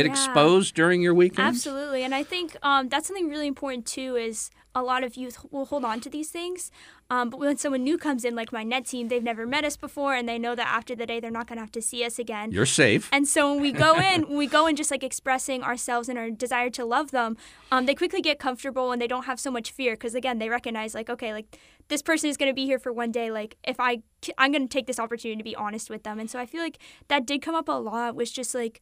get 0.03 0.07
yeah. 0.07 0.13
exposed 0.13 0.75
during 0.75 1.03
your 1.03 1.15
weekends? 1.15 1.67
Absolutely. 1.67 2.05
And 2.05 2.15
I 2.15 2.23
think 2.23 2.57
um, 2.63 2.89
that's 2.89 3.09
something 3.09 3.29
really 3.29 3.47
important 3.47 3.87
too 3.87 4.17
is 4.17 4.51
a 4.75 4.83
lot 4.83 5.03
of 5.03 5.17
youth 5.17 5.45
will 5.51 5.65
hold 5.65 5.85
on 5.85 6.01
to 6.01 6.11
these 6.11 6.31
things. 6.31 6.71
Um, 7.11 7.31
but 7.31 7.41
when 7.41 7.57
someone 7.57 7.83
new 7.83 7.97
comes 7.97 8.25
in, 8.25 8.35
like 8.37 8.53
my 8.53 8.63
net 8.63 8.87
team, 8.87 9.09
they've 9.09 9.23
never 9.23 9.47
met 9.47 9.65
us 9.65 9.77
before, 9.77 10.15
and 10.15 10.29
they 10.29 10.39
know 10.39 10.55
that 10.55 10.69
after 10.69 10.95
the 10.95 11.07
day 11.07 11.21
they're 11.21 11.31
not 11.31 11.47
going 11.47 11.57
to 11.57 11.63
have 11.63 11.73
to 11.73 11.83
see 11.83 12.05
us 12.05 12.19
again. 12.19 12.53
You're 12.53 12.67
safe. 12.67 13.09
And 13.13 13.27
so 13.27 13.53
when 13.53 13.63
we 13.63 13.73
go 13.73 13.99
in, 13.99 14.29
we 14.37 14.47
go 14.47 14.67
in 14.67 14.77
just 14.77 14.91
like 14.91 15.03
expressing 15.03 15.63
ourselves 15.63 16.09
and 16.09 16.19
our 16.19 16.31
desire 16.31 16.71
to 16.71 16.85
love 16.85 17.11
them, 17.11 17.37
um, 17.73 17.87
they 17.87 17.95
quickly 17.95 18.21
get 18.21 18.39
comfortable 18.39 18.93
and 18.93 19.01
they 19.01 19.07
don't 19.07 19.25
have 19.25 19.41
so 19.41 19.51
much 19.51 19.71
fear 19.71 19.95
because 19.95 20.15
again 20.15 20.39
they 20.39 20.49
recognize 20.49 20.95
like 20.95 21.11
okay 21.11 21.33
like 21.33 21.59
this 21.89 22.03
person 22.03 22.31
is 22.31 22.37
going 22.37 22.51
to 22.51 22.55
be 22.55 22.65
here 22.65 22.79
for 22.79 22.93
one 22.93 23.11
day 23.11 23.31
like 23.31 23.57
if 23.65 23.81
I 23.81 24.03
I'm 24.37 24.53
going 24.53 24.67
to 24.67 24.73
take 24.73 24.87
this 24.87 24.99
opportunity 24.99 25.39
to 25.39 25.45
be 25.45 25.57
honest 25.57 25.91
with 25.91 26.03
them. 26.03 26.19
And 26.19 26.31
so 26.31 26.39
I 26.39 26.47
feel 26.47 26.63
like 26.63 26.79
that 27.09 27.27
did 27.27 27.41
come 27.43 27.55
up 27.55 27.69
a 27.69 27.73
lot 27.73 28.15
was 28.15 28.31
just 28.31 28.55
like 28.55 28.81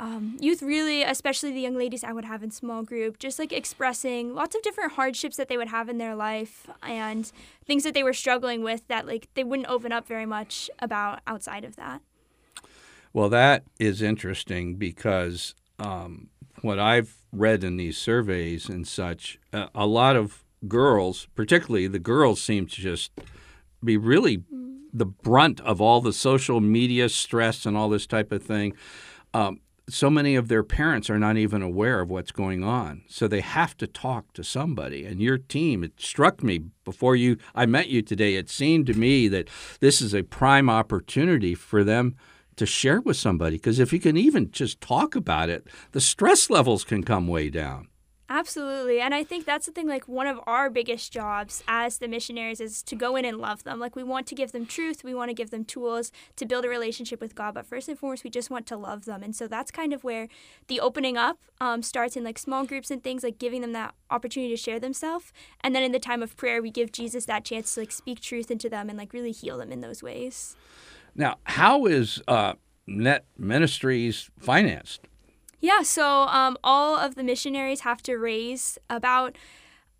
um, 0.00 0.36
youth 0.40 0.62
really, 0.62 1.02
especially 1.02 1.52
the 1.52 1.60
young 1.60 1.76
ladies 1.76 2.04
I 2.04 2.12
would 2.12 2.24
have 2.24 2.42
in 2.42 2.50
small 2.50 2.82
group, 2.82 3.18
just 3.18 3.38
like 3.38 3.52
expressing 3.52 4.34
lots 4.34 4.54
of 4.54 4.62
different 4.62 4.92
hardships 4.92 5.36
that 5.36 5.48
they 5.48 5.56
would 5.56 5.68
have 5.68 5.88
in 5.88 5.98
their 5.98 6.14
life 6.14 6.68
and 6.82 7.30
things 7.64 7.82
that 7.82 7.94
they 7.94 8.04
were 8.04 8.12
struggling 8.12 8.62
with 8.62 8.86
that 8.88 9.06
like 9.06 9.28
they 9.34 9.44
wouldn't 9.44 9.68
open 9.68 9.90
up 9.90 10.06
very 10.06 10.26
much 10.26 10.70
about 10.78 11.20
outside 11.26 11.64
of 11.64 11.76
that. 11.76 12.00
Well, 13.12 13.28
that 13.30 13.64
is 13.80 14.00
interesting 14.00 14.76
because 14.76 15.54
um, 15.78 16.28
what 16.62 16.78
I've 16.78 17.16
read 17.32 17.64
in 17.64 17.76
these 17.76 17.98
surveys 17.98 18.68
and 18.68 18.86
such, 18.86 19.38
uh, 19.52 19.66
a 19.74 19.86
lot 19.86 20.14
of 20.14 20.44
girls, 20.66 21.26
particularly 21.34 21.88
the 21.88 21.98
girls, 21.98 22.40
seem 22.40 22.66
to 22.66 22.80
just 22.80 23.10
be 23.82 23.96
really 23.96 24.44
the 24.92 25.06
brunt 25.06 25.60
of 25.60 25.80
all 25.80 26.00
the 26.00 26.12
social 26.12 26.60
media 26.60 27.08
stress 27.08 27.66
and 27.66 27.76
all 27.76 27.88
this 27.88 28.06
type 28.06 28.32
of 28.32 28.42
thing. 28.42 28.74
Um, 29.34 29.60
so 29.88 30.10
many 30.10 30.36
of 30.36 30.48
their 30.48 30.62
parents 30.62 31.08
are 31.08 31.18
not 31.18 31.36
even 31.36 31.62
aware 31.62 32.00
of 32.00 32.10
what's 32.10 32.32
going 32.32 32.62
on. 32.62 33.02
So 33.08 33.26
they 33.26 33.40
have 33.40 33.76
to 33.78 33.86
talk 33.86 34.32
to 34.34 34.44
somebody. 34.44 35.04
And 35.04 35.20
your 35.20 35.38
team, 35.38 35.82
it 35.82 36.00
struck 36.00 36.42
me 36.42 36.60
before 36.84 37.16
you 37.16 37.36
I 37.54 37.66
met 37.66 37.88
you 37.88 38.02
today, 38.02 38.34
it 38.34 38.50
seemed 38.50 38.86
to 38.86 38.94
me 38.94 39.28
that 39.28 39.48
this 39.80 40.00
is 40.00 40.14
a 40.14 40.22
prime 40.22 40.68
opportunity 40.70 41.54
for 41.54 41.84
them 41.84 42.16
to 42.56 42.66
share 42.66 43.00
with 43.00 43.16
somebody 43.16 43.56
because 43.56 43.78
if 43.78 43.92
you 43.92 44.00
can 44.00 44.16
even 44.16 44.50
just 44.50 44.80
talk 44.80 45.14
about 45.14 45.48
it, 45.48 45.66
the 45.92 46.00
stress 46.00 46.50
levels 46.50 46.84
can 46.84 47.02
come 47.02 47.28
way 47.28 47.50
down. 47.50 47.88
Absolutely. 48.30 49.00
And 49.00 49.14
I 49.14 49.24
think 49.24 49.46
that's 49.46 49.64
the 49.64 49.72
thing, 49.72 49.88
like, 49.88 50.06
one 50.06 50.26
of 50.26 50.38
our 50.46 50.68
biggest 50.68 51.10
jobs 51.10 51.64
as 51.66 51.96
the 51.96 52.08
missionaries 52.08 52.60
is 52.60 52.82
to 52.82 52.94
go 52.94 53.16
in 53.16 53.24
and 53.24 53.38
love 53.38 53.64
them. 53.64 53.80
Like, 53.80 53.96
we 53.96 54.02
want 54.02 54.26
to 54.26 54.34
give 54.34 54.52
them 54.52 54.66
truth, 54.66 55.02
we 55.02 55.14
want 55.14 55.30
to 55.30 55.34
give 55.34 55.50
them 55.50 55.64
tools 55.64 56.12
to 56.36 56.44
build 56.44 56.66
a 56.66 56.68
relationship 56.68 57.22
with 57.22 57.34
God. 57.34 57.54
But 57.54 57.64
first 57.64 57.88
and 57.88 57.98
foremost, 57.98 58.24
we 58.24 58.30
just 58.30 58.50
want 58.50 58.66
to 58.66 58.76
love 58.76 59.06
them. 59.06 59.22
And 59.22 59.34
so 59.34 59.48
that's 59.48 59.70
kind 59.70 59.94
of 59.94 60.04
where 60.04 60.28
the 60.66 60.78
opening 60.78 61.16
up 61.16 61.38
um, 61.58 61.82
starts 61.82 62.16
in 62.16 62.24
like 62.24 62.38
small 62.38 62.66
groups 62.66 62.90
and 62.90 63.02
things, 63.02 63.22
like 63.22 63.38
giving 63.38 63.62
them 63.62 63.72
that 63.72 63.94
opportunity 64.10 64.52
to 64.52 64.60
share 64.60 64.78
themselves. 64.78 65.32
And 65.62 65.74
then 65.74 65.82
in 65.82 65.92
the 65.92 65.98
time 65.98 66.22
of 66.22 66.36
prayer, 66.36 66.60
we 66.60 66.70
give 66.70 66.92
Jesus 66.92 67.24
that 67.24 67.46
chance 67.46 67.74
to 67.74 67.80
like 67.80 67.92
speak 67.92 68.20
truth 68.20 68.50
into 68.50 68.68
them 68.68 68.90
and 68.90 68.98
like 68.98 69.14
really 69.14 69.32
heal 69.32 69.56
them 69.56 69.72
in 69.72 69.80
those 69.80 70.02
ways. 70.02 70.54
Now, 71.14 71.36
how 71.44 71.86
is 71.86 72.22
uh, 72.28 72.54
Net 72.86 73.24
Ministries 73.38 74.30
financed? 74.38 75.00
Yeah, 75.60 75.82
so 75.82 76.22
um, 76.28 76.56
all 76.62 76.96
of 76.96 77.14
the 77.14 77.22
missionaries 77.22 77.80
have 77.80 78.02
to 78.04 78.16
raise 78.16 78.78
about 78.88 79.36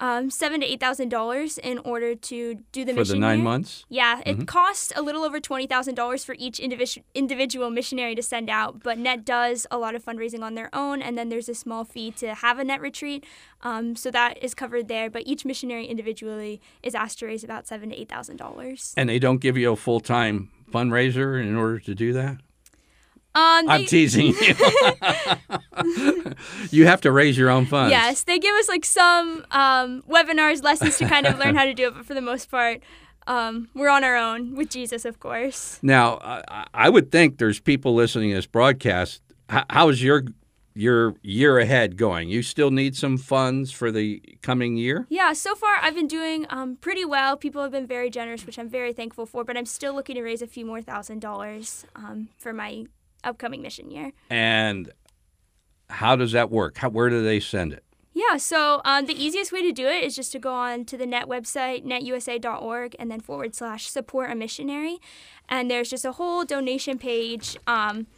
um, 0.01 0.31
seven 0.31 0.61
to 0.61 0.67
eight 0.67 0.79
thousand 0.79 1.09
dollars 1.09 1.59
in 1.59 1.79
order 1.79 2.15
to 2.15 2.61
do 2.71 2.85
the 2.85 2.93
for 2.93 3.01
mission. 3.01 3.17
the 3.17 3.27
nine 3.27 3.39
year. 3.39 3.45
months. 3.45 3.85
Yeah, 3.89 4.21
it 4.25 4.47
costs 4.47 4.93
a 4.95 5.03
little 5.03 5.25
over 5.25 5.41
twenty 5.41 5.67
thousand 5.67 5.97
dollars 5.97 6.25
for 6.25 6.37
each 6.39 6.61
individual 6.61 7.05
individual 7.15 7.71
missionary 7.71 8.15
to 8.15 8.23
send 8.23 8.49
out. 8.49 8.81
But 8.83 8.99
Net 8.99 9.25
does 9.25 9.67
a 9.71 9.79
lot 9.79 9.97
of 9.97 10.05
fundraising 10.05 10.43
on 10.43 10.55
their 10.55 10.71
own, 10.73 11.03
and 11.03 11.19
then 11.19 11.29
there's 11.29 11.49
a 11.49 11.55
small 11.55 11.85
fee 11.85 12.13
to 12.13 12.35
have 12.35 12.61
a 12.61 12.65
Net 12.65 12.81
retreat. 12.81 13.25
Um, 13.63 13.97
so 13.97 14.11
that 14.13 14.41
is 14.43 14.55
covered 14.55 14.87
there. 14.87 15.11
But 15.11 15.25
each 15.27 15.45
missionary 15.45 15.87
individually 15.87 16.61
is 16.83 16.95
asked 16.95 17.19
to 17.19 17.27
raise 17.27 17.43
about 17.43 17.67
seven 17.67 17.91
to 17.91 18.01
eight 18.01 18.09
thousand 18.09 18.37
dollars. 18.37 18.95
And 18.97 19.09
they 19.09 19.19
don't 19.19 19.39
give 19.39 19.59
you 19.59 19.73
a 19.73 19.77
full 19.77 19.99
time 19.99 20.51
fundraiser 20.71 21.43
in 21.43 21.57
order 21.57 21.81
to 21.81 21.95
do 21.95 22.13
that? 22.13 22.37
Um, 23.39 23.69
I'm 23.69 23.85
teasing 23.85 24.35
you. 24.35 24.55
you 26.71 26.87
have 26.87 27.01
to 27.03 27.13
raise 27.13 27.39
your 27.39 27.51
own 27.51 27.67
funds. 27.67 27.93
Yes, 27.93 28.25
they 28.25 28.39
give 28.41 28.55
us 28.57 28.69
like 28.69 28.85
some 28.85 29.47
um, 29.53 30.03
webinars, 30.09 30.65
lessons 30.65 30.99
to 30.99 31.09
kind 31.09 31.25
of 31.25 31.39
learn 31.43 31.55
how 31.55 31.65
to 31.65 31.73
do 31.73 31.87
it, 31.87 31.95
but 31.95 32.05
for 32.05 32.15
the 32.15 32.21
most 32.21 32.51
part, 32.51 32.83
um, 33.29 33.69
we're 33.75 33.91
on 33.91 34.03
our 34.03 34.17
own 34.17 34.57
with 34.57 34.71
Jesus, 34.71 35.05
of 35.05 35.21
course. 35.21 35.79
Now, 35.83 36.19
I, 36.21 36.67
I 36.75 36.89
would 36.89 37.13
think 37.13 37.39
there's 37.39 37.61
people 37.61 37.95
listening 37.95 38.31
to 38.31 38.37
this 38.37 38.47
broadcast. 38.47 39.23
How, 39.49 39.65
how 39.71 39.89
is 39.89 40.03
your 40.03 40.25
your 40.75 41.15
year 41.23 41.59
ahead 41.59 41.97
going? 41.97 42.29
You 42.29 42.43
still 42.43 42.71
need 42.71 42.97
some 42.97 43.19
funds 43.19 43.71
for 43.71 43.93
the 43.93 44.21
coming 44.43 44.77
year? 44.77 45.07
Yeah, 45.09 45.33
so 45.33 45.55
far 45.55 45.77
I've 45.81 45.95
been 45.95 46.09
doing 46.09 46.47
um, 46.51 46.77
pretty 46.77 47.05
well. 47.05 47.37
People 47.37 47.63
have 47.63 47.73
been 47.73 47.87
very 47.87 48.11
generous, 48.11 48.47
which 48.47 48.59
I'm 48.59 48.69
very 48.69 48.93
thankful 48.93 49.27
for, 49.27 49.45
but 49.45 49.57
I'm 49.57 49.67
still 49.67 49.95
looking 49.95 50.17
to 50.17 50.23
raise 50.23 50.43
a 50.43 50.47
few 50.47 50.65
more 50.65 50.83
thousand 50.83 51.21
dollars 51.21 51.85
um, 51.95 52.29
for 52.37 52.53
my 52.53 52.87
upcoming 53.25 53.63
mission 53.63 53.91
year. 53.91 54.13
And 54.31 54.93
how 55.91 56.17
does 56.17 56.33
that 56.33 56.51
work? 56.51 56.79
How, 56.79 56.89
where 56.89 57.11
do 57.11 57.23
they 57.23 57.41
send 57.41 57.73
it? 57.73 57.85
Yeah, 58.15 58.37
so 58.37 58.81
um, 58.85 59.07
the 59.07 59.15
easiest 59.15 59.53
way 59.53 59.63
to 59.63 59.71
do 59.71 59.87
it 59.87 60.03
is 60.03 60.17
just 60.17 60.33
to 60.33 60.41
go 60.41 60.53
on 60.53 60.85
to 60.87 60.97
the 60.97 61.07
net 61.07 61.29
website, 61.29 61.85
netusa.org, 61.85 62.97
and 62.99 63.11
then 63.11 63.21
forward 63.21 63.55
slash 63.55 63.89
support 63.89 64.31
a 64.31 64.35
missionary. 64.35 64.99
And 65.49 65.71
there's 65.71 65.89
just 65.89 66.05
a 66.05 66.13
whole 66.13 66.45
donation 66.45 66.99
page 66.99 67.57
um, 67.69 68.09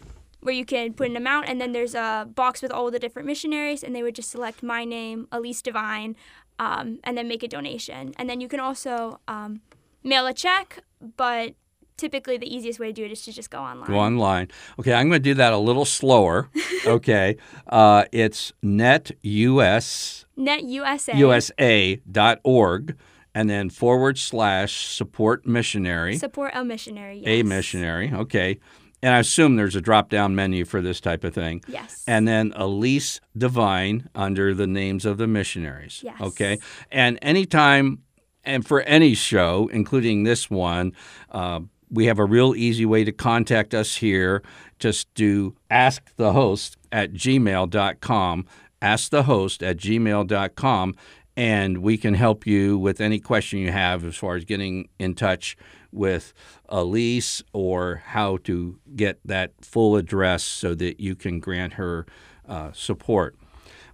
where 0.41 0.55
you 0.55 0.65
can 0.65 0.95
put 0.95 1.11
an 1.11 1.19
amount, 1.19 1.51
and 1.51 1.61
then 1.61 1.73
there's 1.73 1.95
a 1.95 2.27
box 2.35 2.63
with 2.63 2.73
all 2.73 2.91
the 2.91 2.99
different 2.99 3.27
missionaries, 3.27 3.83
and 3.83 3.95
they 3.95 4.03
would 4.03 4.15
just 4.15 4.31
select 4.31 4.63
my 4.63 4.87
name, 4.87 5.29
Elise 5.31 5.61
Devine, 5.61 6.17
um, 6.59 6.99
and 7.05 7.19
then 7.19 7.29
make 7.29 7.43
a 7.43 7.49
donation. 7.49 8.15
And 8.17 8.31
then 8.31 8.41
you 8.41 8.49
can 8.49 8.59
also 8.59 9.21
um, 9.29 9.61
mail 10.03 10.27
a 10.27 10.33
check, 10.33 10.83
but 11.17 11.55
typically 12.01 12.37
the 12.39 12.53
easiest 12.53 12.81
way 12.81 12.87
to 12.89 12.93
do 12.93 13.05
it 13.05 13.13
is 13.13 13.23
to 13.23 13.33
just 13.33 13.51
go 13.51 13.59
online. 13.59 13.89
Go 13.89 13.99
online. 13.99 14.49
Okay, 14.79 14.93
I'm 14.93 15.09
going 15.09 15.23
to 15.23 15.29
do 15.31 15.35
that 15.35 15.53
a 15.53 15.59
little 15.59 15.85
slower. 15.85 16.49
Okay, 16.87 17.37
uh, 17.67 18.05
it's 18.11 18.55
netus 18.63 20.25
NetUSA. 20.39 21.15
usa.org 21.15 22.97
and 23.35 23.51
then 23.51 23.69
forward 23.71 24.19
slash 24.19 24.87
support 24.87 25.47
missionary, 25.47 26.17
Support 26.17 26.53
a 26.55 26.65
missionary. 26.65 27.23
a 27.27 27.43
missionary. 27.43 28.11
Okay, 28.15 28.59
and 29.03 29.15
I 29.15 29.19
assume 29.19 29.57
there's 29.57 29.77
a 29.77 29.81
drop 29.81 30.09
down 30.11 30.35
menu 30.35 30.65
for 30.65 30.81
this 30.81 31.01
type 31.01 31.25
of 31.25 31.35
thing. 31.35 31.63
Yes. 31.69 32.05
And 32.07 32.27
then 32.27 32.53
Elise 32.57 33.21
Devine 33.37 34.09
under 34.15 34.53
the 34.55 34.67
names 34.67 35.05
of 35.05 35.17
the 35.19 35.27
missionaries. 35.27 36.01
Yes. 36.03 36.21
Okay. 36.21 36.59
And 36.91 37.19
anytime, 37.23 38.03
and 38.45 38.67
for 38.67 38.81
any 38.83 39.15
show, 39.15 39.69
including 39.73 40.25
this 40.25 40.51
one, 40.51 40.93
uh, 41.31 41.61
we 41.91 42.07
have 42.07 42.19
a 42.19 42.25
real 42.25 42.55
easy 42.55 42.87
way 42.87 43.05
to 43.05 43.13
contact 43.13 43.75
us 43.75 43.97
here. 43.97 44.43
Just 44.79 45.13
do 45.15 45.55
ask 45.71 46.15
the 46.17 46.33
host 46.33 46.77
at 46.93 47.13
gmail.com. 47.13 48.47
Ask 48.81 49.11
the 49.11 49.25
host 49.25 49.63
at 49.63 49.77
gmail.com. 49.77 50.95
And 51.37 51.79
we 51.79 51.97
can 51.97 52.15
help 52.15 52.47
you 52.47 52.79
with 52.79 53.01
any 53.01 53.19
question 53.19 53.61
you 53.61 53.71
have 53.71 54.05
as 54.05 54.17
far 54.17 54.37
as 54.37 54.45
getting 54.45 54.89
in 54.99 55.15
touch 55.15 55.57
with 55.93 56.33
Elise 56.69 57.43
or 57.53 58.03
how 58.07 58.39
to 58.39 58.79
get 58.95 59.21
that 59.25 59.53
full 59.63 59.97
address 59.97 60.43
so 60.43 60.75
that 60.75 61.01
you 61.01 61.15
can 61.15 61.41
grant 61.41 61.75
her 61.75 62.07
uh, 62.49 62.73
support. 62.73 63.37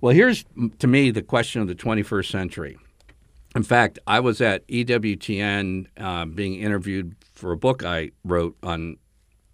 Well, 0.01 0.15
here's 0.15 0.45
to 0.79 0.87
me 0.87 1.11
the 1.11 1.23
question 1.23 1.63
of 1.63 1.69
the 1.69 1.75
21st 1.75 2.31
century. 2.31 2.79
In 3.57 3.62
fact, 3.62 3.99
I 4.07 4.21
was 4.21 4.42
at 4.42 4.69
EWTN 4.69 5.87
uh, 5.97 6.27
being 6.27 6.57
interviewed 6.57 7.16
for 7.33 7.53
a 7.53 7.57
book 7.57 7.83
I 7.83 8.11
wrote 8.23 8.55
on 8.62 8.99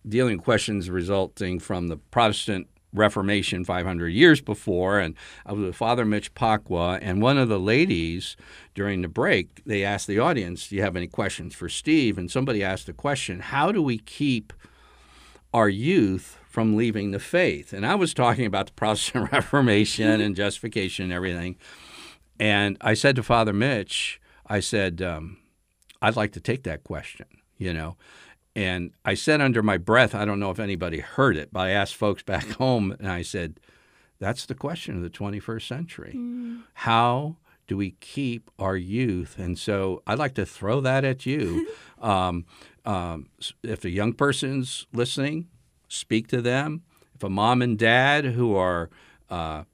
dealing 0.08 0.38
with 0.38 0.44
questions 0.44 0.90
resulting 0.90 1.60
from 1.60 1.86
the 1.86 1.98
Protestant 1.98 2.66
Reformation 2.92 3.64
500 3.64 4.08
years 4.08 4.40
before, 4.40 4.98
and 4.98 5.14
I 5.46 5.52
was 5.52 5.66
with 5.66 5.76
Father 5.76 6.04
Mitch 6.04 6.34
Pacwa, 6.34 6.98
and 7.00 7.22
one 7.22 7.38
of 7.38 7.48
the 7.48 7.60
ladies 7.60 8.36
during 8.74 9.02
the 9.02 9.08
break, 9.08 9.62
they 9.64 9.84
asked 9.84 10.08
the 10.08 10.18
audience, 10.18 10.68
"Do 10.68 10.74
you 10.74 10.82
have 10.82 10.96
any 10.96 11.06
questions 11.06 11.54
for 11.54 11.68
Steve?" 11.68 12.18
And 12.18 12.28
somebody 12.28 12.64
asked 12.64 12.86
the 12.86 12.92
question, 12.92 13.38
"How 13.38 13.70
do 13.70 13.80
we 13.80 13.98
keep 13.98 14.52
our 15.54 15.68
youth 15.68 16.38
from 16.50 16.76
leaving 16.76 17.12
the 17.12 17.20
faith?" 17.20 17.72
And 17.72 17.86
I 17.86 17.94
was 17.94 18.12
talking 18.12 18.46
about 18.46 18.66
the 18.66 18.72
Protestant 18.82 19.30
Reformation 19.30 20.20
and 20.20 20.34
justification 20.34 21.04
and 21.04 21.12
everything, 21.12 21.56
and 22.42 22.76
I 22.80 22.94
said 22.94 23.16
to 23.16 23.22
Father 23.22 23.52
Mitch, 23.52 24.20
I 24.46 24.60
said, 24.60 25.00
um, 25.00 25.38
"I'd 26.00 26.16
like 26.16 26.32
to 26.32 26.40
take 26.40 26.64
that 26.64 26.84
question," 26.84 27.26
you 27.56 27.72
know. 27.72 27.96
And 28.54 28.90
I 29.04 29.14
said 29.14 29.40
under 29.40 29.62
my 29.62 29.78
breath, 29.78 30.14
I 30.14 30.24
don't 30.24 30.40
know 30.40 30.50
if 30.50 30.58
anybody 30.58 31.00
heard 31.00 31.36
it, 31.36 31.50
but 31.52 31.60
I 31.60 31.70
asked 31.70 31.94
folks 31.94 32.22
back 32.22 32.46
home 32.58 32.92
and 32.98 33.08
I 33.08 33.22
said, 33.22 33.60
that's 34.22 34.46
the 34.46 34.54
question 34.54 34.96
of 34.96 35.02
the 35.02 35.10
21st 35.10 35.66
century. 35.66 36.12
How 36.74 37.36
do 37.66 37.76
we 37.76 37.92
keep 38.00 38.50
our 38.56 38.76
youth? 38.76 39.36
And 39.36 39.58
so 39.58 40.02
I'd 40.06 40.18
like 40.18 40.34
to 40.34 40.46
throw 40.46 40.80
that 40.80 41.04
at 41.04 41.26
you. 41.26 41.66
um, 42.00 42.44
um, 42.84 43.30
if 43.64 43.84
a 43.84 43.90
young 43.90 44.12
person's 44.12 44.86
listening, 44.92 45.48
speak 45.88 46.28
to 46.28 46.40
them. 46.40 46.82
If 47.16 47.24
a 47.24 47.28
mom 47.30 47.62
and 47.62 47.76
dad 47.76 48.24
who 48.24 48.54
are 48.54 48.90
uh, 49.28 49.64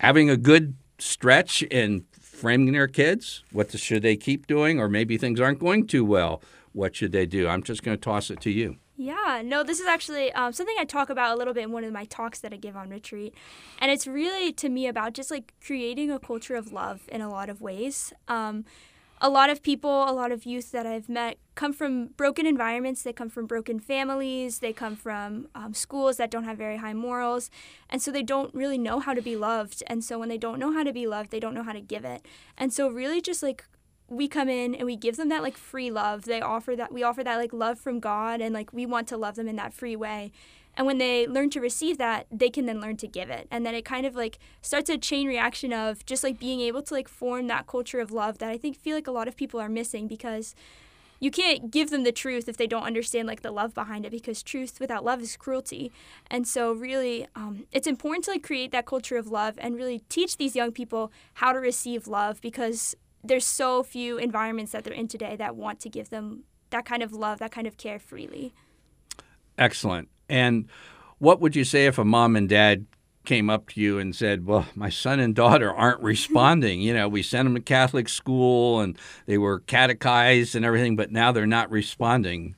having 0.00 0.30
a 0.30 0.36
good 0.38 0.76
stretch 1.04 1.62
in 1.64 2.04
framing 2.18 2.72
their 2.72 2.88
kids, 2.88 3.44
what 3.52 3.70
should 3.78 4.02
they 4.02 4.16
keep 4.16 4.46
doing? 4.46 4.80
Or 4.80 4.88
maybe 4.88 5.18
things 5.18 5.38
aren't 5.38 5.58
going 5.58 5.86
too 5.86 6.04
well. 6.04 6.42
What 6.72 6.96
should 6.96 7.12
they 7.12 7.26
do? 7.26 7.46
I'm 7.46 7.62
just 7.62 7.82
going 7.82 7.96
to 7.96 8.00
toss 8.00 8.30
it 8.30 8.40
to 8.40 8.50
you. 8.50 8.78
Yeah, 8.96 9.42
no, 9.44 9.62
this 9.62 9.80
is 9.80 9.86
actually 9.86 10.32
um, 10.32 10.52
something 10.52 10.76
I 10.78 10.84
talk 10.84 11.10
about 11.10 11.34
a 11.34 11.36
little 11.36 11.52
bit 11.52 11.64
in 11.64 11.72
one 11.72 11.84
of 11.84 11.92
my 11.92 12.04
talks 12.04 12.40
that 12.40 12.52
I 12.52 12.56
give 12.56 12.76
on 12.76 12.88
retreat. 12.90 13.34
And 13.80 13.90
it's 13.90 14.06
really, 14.06 14.52
to 14.52 14.68
me, 14.68 14.86
about 14.86 15.14
just 15.14 15.30
like 15.30 15.52
creating 15.64 16.10
a 16.10 16.18
culture 16.18 16.54
of 16.54 16.72
love 16.72 17.02
in 17.08 17.20
a 17.20 17.28
lot 17.28 17.50
of 17.50 17.60
ways. 17.60 18.12
Um, 18.28 18.64
a 19.24 19.30
lot 19.30 19.48
of 19.48 19.62
people, 19.62 20.06
a 20.06 20.12
lot 20.12 20.30
of 20.30 20.44
youth 20.44 20.70
that 20.72 20.84
I've 20.84 21.08
met 21.08 21.38
come 21.54 21.72
from 21.72 22.08
broken 22.08 22.44
environments. 22.44 23.02
They 23.02 23.14
come 23.14 23.30
from 23.30 23.46
broken 23.46 23.80
families. 23.80 24.58
They 24.58 24.74
come 24.74 24.96
from 24.96 25.48
um, 25.54 25.72
schools 25.72 26.18
that 26.18 26.30
don't 26.30 26.44
have 26.44 26.58
very 26.58 26.76
high 26.76 26.92
morals. 26.92 27.50
And 27.88 28.02
so 28.02 28.12
they 28.12 28.22
don't 28.22 28.54
really 28.54 28.76
know 28.76 29.00
how 29.00 29.14
to 29.14 29.22
be 29.22 29.34
loved. 29.34 29.82
And 29.86 30.04
so 30.04 30.18
when 30.18 30.28
they 30.28 30.36
don't 30.36 30.58
know 30.58 30.74
how 30.74 30.82
to 30.82 30.92
be 30.92 31.06
loved, 31.06 31.30
they 31.30 31.40
don't 31.40 31.54
know 31.54 31.62
how 31.62 31.72
to 31.72 31.80
give 31.80 32.04
it. 32.04 32.26
And 32.58 32.70
so, 32.70 32.88
really, 32.88 33.22
just 33.22 33.42
like 33.42 33.64
we 34.08 34.28
come 34.28 34.50
in 34.50 34.74
and 34.74 34.84
we 34.84 34.94
give 34.94 35.16
them 35.16 35.30
that 35.30 35.42
like 35.42 35.56
free 35.56 35.90
love. 35.90 36.26
They 36.26 36.42
offer 36.42 36.76
that 36.76 36.92
we 36.92 37.02
offer 37.02 37.24
that 37.24 37.36
like 37.36 37.54
love 37.54 37.78
from 37.78 38.00
God 38.00 38.42
and 38.42 38.52
like 38.52 38.74
we 38.74 38.84
want 38.84 39.08
to 39.08 39.16
love 39.16 39.36
them 39.36 39.48
in 39.48 39.56
that 39.56 39.72
free 39.72 39.96
way. 39.96 40.32
And 40.76 40.86
when 40.86 40.98
they 40.98 41.26
learn 41.26 41.50
to 41.50 41.60
receive 41.60 41.98
that, 41.98 42.26
they 42.30 42.50
can 42.50 42.66
then 42.66 42.80
learn 42.80 42.96
to 42.98 43.06
give 43.06 43.30
it. 43.30 43.46
And 43.50 43.64
then 43.64 43.74
it 43.74 43.84
kind 43.84 44.06
of 44.06 44.14
like 44.14 44.38
starts 44.60 44.90
a 44.90 44.98
chain 44.98 45.26
reaction 45.26 45.72
of 45.72 46.04
just 46.04 46.24
like 46.24 46.38
being 46.38 46.60
able 46.60 46.82
to 46.82 46.94
like 46.94 47.08
form 47.08 47.46
that 47.46 47.66
culture 47.66 48.00
of 48.00 48.10
love 48.10 48.38
that 48.38 48.50
I 48.50 48.58
think 48.58 48.76
feel 48.76 48.96
like 48.96 49.06
a 49.06 49.12
lot 49.12 49.28
of 49.28 49.36
people 49.36 49.60
are 49.60 49.68
missing 49.68 50.08
because 50.08 50.54
you 51.20 51.30
can't 51.30 51.70
give 51.70 51.90
them 51.90 52.02
the 52.02 52.12
truth 52.12 52.48
if 52.48 52.56
they 52.56 52.66
don't 52.66 52.82
understand 52.82 53.28
like 53.28 53.42
the 53.42 53.52
love 53.52 53.72
behind 53.72 54.04
it 54.04 54.10
because 54.10 54.42
truth 54.42 54.80
without 54.80 55.04
love 55.04 55.22
is 55.22 55.36
cruelty. 55.36 55.92
And 56.30 56.46
so 56.46 56.72
really 56.72 57.26
um, 57.36 57.66
it's 57.72 57.86
important 57.86 58.24
to 58.24 58.32
like 58.32 58.42
create 58.42 58.72
that 58.72 58.84
culture 58.84 59.16
of 59.16 59.28
love 59.28 59.54
and 59.58 59.76
really 59.76 60.00
teach 60.08 60.36
these 60.36 60.56
young 60.56 60.72
people 60.72 61.12
how 61.34 61.52
to 61.52 61.60
receive 61.60 62.08
love 62.08 62.40
because 62.40 62.96
there's 63.22 63.46
so 63.46 63.82
few 63.82 64.18
environments 64.18 64.72
that 64.72 64.84
they're 64.84 64.92
in 64.92 65.08
today 65.08 65.36
that 65.36 65.56
want 65.56 65.80
to 65.80 65.88
give 65.88 66.10
them 66.10 66.44
that 66.70 66.84
kind 66.84 67.02
of 67.02 67.12
love 67.12 67.38
that 67.38 67.52
kind 67.52 67.66
of 67.66 67.76
care 67.76 68.00
freely. 68.00 68.52
Excellent 69.56 70.08
and 70.28 70.68
what 71.18 71.40
would 71.40 71.56
you 71.56 71.64
say 71.64 71.86
if 71.86 71.98
a 71.98 72.04
mom 72.04 72.36
and 72.36 72.48
dad 72.48 72.86
came 73.24 73.48
up 73.48 73.70
to 73.70 73.80
you 73.80 73.98
and 73.98 74.14
said, 74.14 74.46
"Well, 74.46 74.66
my 74.74 74.90
son 74.90 75.20
and 75.20 75.34
daughter 75.34 75.72
aren't 75.72 76.00
responding. 76.02 76.80
you 76.80 76.92
know, 76.94 77.08
we 77.08 77.22
sent 77.22 77.46
them 77.46 77.54
to 77.54 77.60
Catholic 77.60 78.08
school 78.08 78.80
and 78.80 78.98
they 79.26 79.38
were 79.38 79.60
catechized 79.60 80.54
and 80.54 80.64
everything, 80.64 80.96
but 80.96 81.10
now 81.10 81.32
they're 81.32 81.46
not 81.46 81.70
responding." 81.70 82.56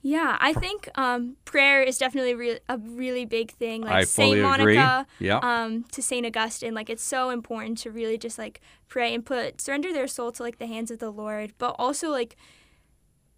Yeah, 0.00 0.36
I 0.40 0.52
think 0.52 0.88
um, 0.94 1.36
prayer 1.44 1.82
is 1.82 1.98
definitely 1.98 2.34
re- 2.34 2.60
a 2.68 2.78
really 2.78 3.24
big 3.24 3.50
thing. 3.50 3.82
Like 3.82 3.92
I 3.92 4.04
Saint 4.04 4.40
Monica 4.40 5.06
yeah. 5.18 5.38
um, 5.38 5.84
to 5.92 6.00
Saint 6.00 6.24
Augustine, 6.24 6.72
like 6.72 6.88
it's 6.88 7.02
so 7.02 7.30
important 7.30 7.78
to 7.78 7.90
really 7.90 8.16
just 8.16 8.38
like 8.38 8.60
pray 8.88 9.12
and 9.12 9.26
put 9.26 9.60
surrender 9.60 9.92
their 9.92 10.06
soul 10.06 10.30
to 10.32 10.42
like 10.42 10.58
the 10.58 10.66
hands 10.66 10.92
of 10.92 11.00
the 11.00 11.10
Lord, 11.10 11.52
but 11.58 11.74
also 11.78 12.10
like 12.10 12.36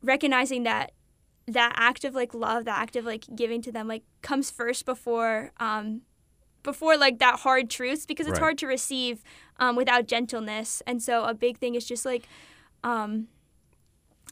recognizing 0.02 0.64
that 0.64 0.92
that 1.46 1.72
act 1.76 2.04
of 2.04 2.14
like 2.14 2.32
love, 2.34 2.64
that 2.66 2.78
act 2.78 2.96
of 2.96 3.04
like 3.04 3.24
giving 3.34 3.60
to 3.62 3.72
them, 3.72 3.88
like 3.88 4.02
comes 4.22 4.50
first 4.50 4.84
before 4.86 5.50
um, 5.58 6.02
before 6.62 6.96
like 6.96 7.18
that 7.18 7.40
hard 7.40 7.70
truths 7.70 8.04
because 8.06 8.26
it's 8.26 8.34
Right. 8.34 8.44
hard 8.46 8.58
to 8.58 8.66
receive 8.66 9.22
um, 9.58 9.76
without 9.76 10.06
gentleness. 10.06 10.82
And 10.86 11.02
so 11.02 11.24
a 11.24 11.34
big 11.34 11.58
thing 11.58 11.74
is 11.74 11.86
just 11.86 12.04
like 12.04 12.28
um, 12.84 13.28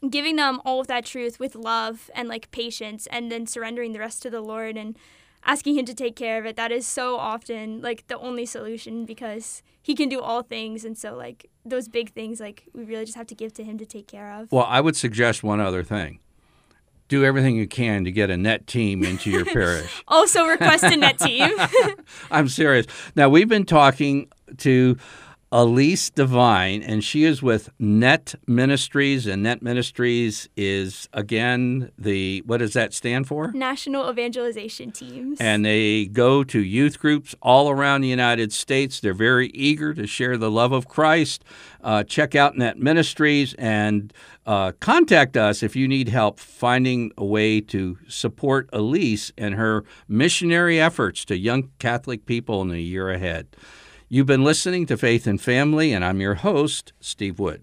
giving 0.09 0.37
them 0.37 0.61
all 0.65 0.81
of 0.81 0.87
that 0.87 1.05
truth 1.05 1.41
with 1.41 1.55
love 1.55 2.11
and 2.15 2.29
like 2.29 2.51
patience, 2.51 3.07
and 3.11 3.33
then 3.33 3.47
surrendering 3.47 3.93
the 3.93 3.99
rest 3.99 4.23
to 4.23 4.31
the 4.31 4.41
Lord 4.41 4.77
and 4.77 4.97
asking 5.45 5.79
Him 5.79 5.87
to 5.87 5.95
take 5.95 6.17
care 6.17 6.39
of 6.39 6.47
it. 6.47 6.57
That 6.57 6.71
is 6.71 6.87
so 6.87 7.17
often 7.17 7.81
like 7.81 8.07
the 8.09 8.19
only 8.19 8.47
solution 8.47 9.05
because 9.07 9.63
He 9.83 9.95
can 9.95 10.09
do 10.09 10.21
all 10.21 10.43
things, 10.43 10.85
and 10.85 10.97
so 10.97 11.17
like 11.17 11.47
those 11.65 11.89
big 11.89 12.13
things, 12.13 12.41
like 12.41 12.65
we 12.75 12.85
really 12.85 13.05
just 13.07 13.17
have 13.17 13.27
to 13.29 13.35
give 13.35 13.53
to 13.55 13.65
Him 13.65 13.79
to 13.79 13.87
take 13.87 14.07
care 14.07 14.31
of. 14.33 14.53
Well, 14.53 14.67
I 14.69 14.81
would 14.81 14.97
suggest 14.97 15.43
one 15.43 15.61
other 15.61 15.83
thing. 15.83 16.21
Do 17.09 17.25
everything 17.25 17.57
you 17.57 17.67
can 17.67 18.05
to 18.05 18.13
get 18.13 18.31
a 18.31 18.37
net 18.37 18.67
team 18.67 19.03
into 19.03 19.31
your 19.31 19.45
parish. 19.53 20.03
Also, 20.09 20.45
request 20.45 20.85
a 20.85 20.97
net 20.97 21.19
team. 21.19 21.51
I'm 22.31 22.49
serious. 22.49 22.87
Now, 23.17 23.29
we've 23.29 23.49
been 23.49 23.65
talking 23.65 24.29
to 24.59 24.97
Elise 25.51 26.11
Devine, 26.11 26.83
and 26.83 27.03
she 27.03 27.25
is 27.25 27.43
with 27.43 27.71
Net 27.79 28.35
Ministries, 28.47 29.27
and 29.27 29.43
Net 29.43 29.63
Ministries 29.63 30.47
is, 30.59 31.09
again, 31.15 31.91
the 31.97 32.43
what 32.45 32.59
does 32.59 32.75
that 32.75 32.93
stand 32.93 33.27
for? 33.27 33.51
National 33.53 34.11
evangelization 34.11 34.91
teams. 34.91 35.41
And 35.41 35.65
they 35.65 36.05
go 36.05 36.45
to 36.45 36.63
youth 36.63 36.99
groups 36.99 37.35
all 37.41 37.71
around 37.71 38.03
the 38.03 38.09
United 38.09 38.53
States. 38.53 39.01
They're 39.01 39.15
very 39.15 39.49
eager 39.49 39.95
to 39.95 40.07
share 40.07 40.37
the 40.37 40.51
love 40.51 40.73
of 40.73 40.87
Christ. 40.87 41.45
Uh, 41.83 42.05
check 42.05 42.35
out 42.35 42.59
Net 42.59 42.79
Ministries 42.79 43.55
and 43.55 44.13
uh, 44.45 44.73
contact 44.81 45.35
us 45.35 45.63
if 45.63 45.75
you 45.75 45.89
need 45.89 46.11
help 46.11 46.39
finding 46.39 47.11
a 47.17 47.25
way 47.25 47.63
to 47.63 47.97
support 48.07 48.69
Elise 48.75 49.33
and 49.39 49.55
her 49.55 49.85
missionary 50.09 50.79
efforts 50.79 51.25
to 51.25 51.39
young 51.39 51.71
Catholic 51.79 52.27
people 52.27 52.61
in 52.61 52.69
the 52.69 52.83
year 52.83 53.09
ahead. 53.09 53.47
You've 54.11 54.27
been 54.27 54.43
listening 54.43 54.87
to 54.87 54.97
Faith 54.97 55.27
and 55.27 55.39
Family, 55.39 55.93
and 55.93 56.03
I'm 56.03 56.19
your 56.19 56.37
host, 56.37 56.95
Steve 56.99 57.39
Wood. 57.39 57.63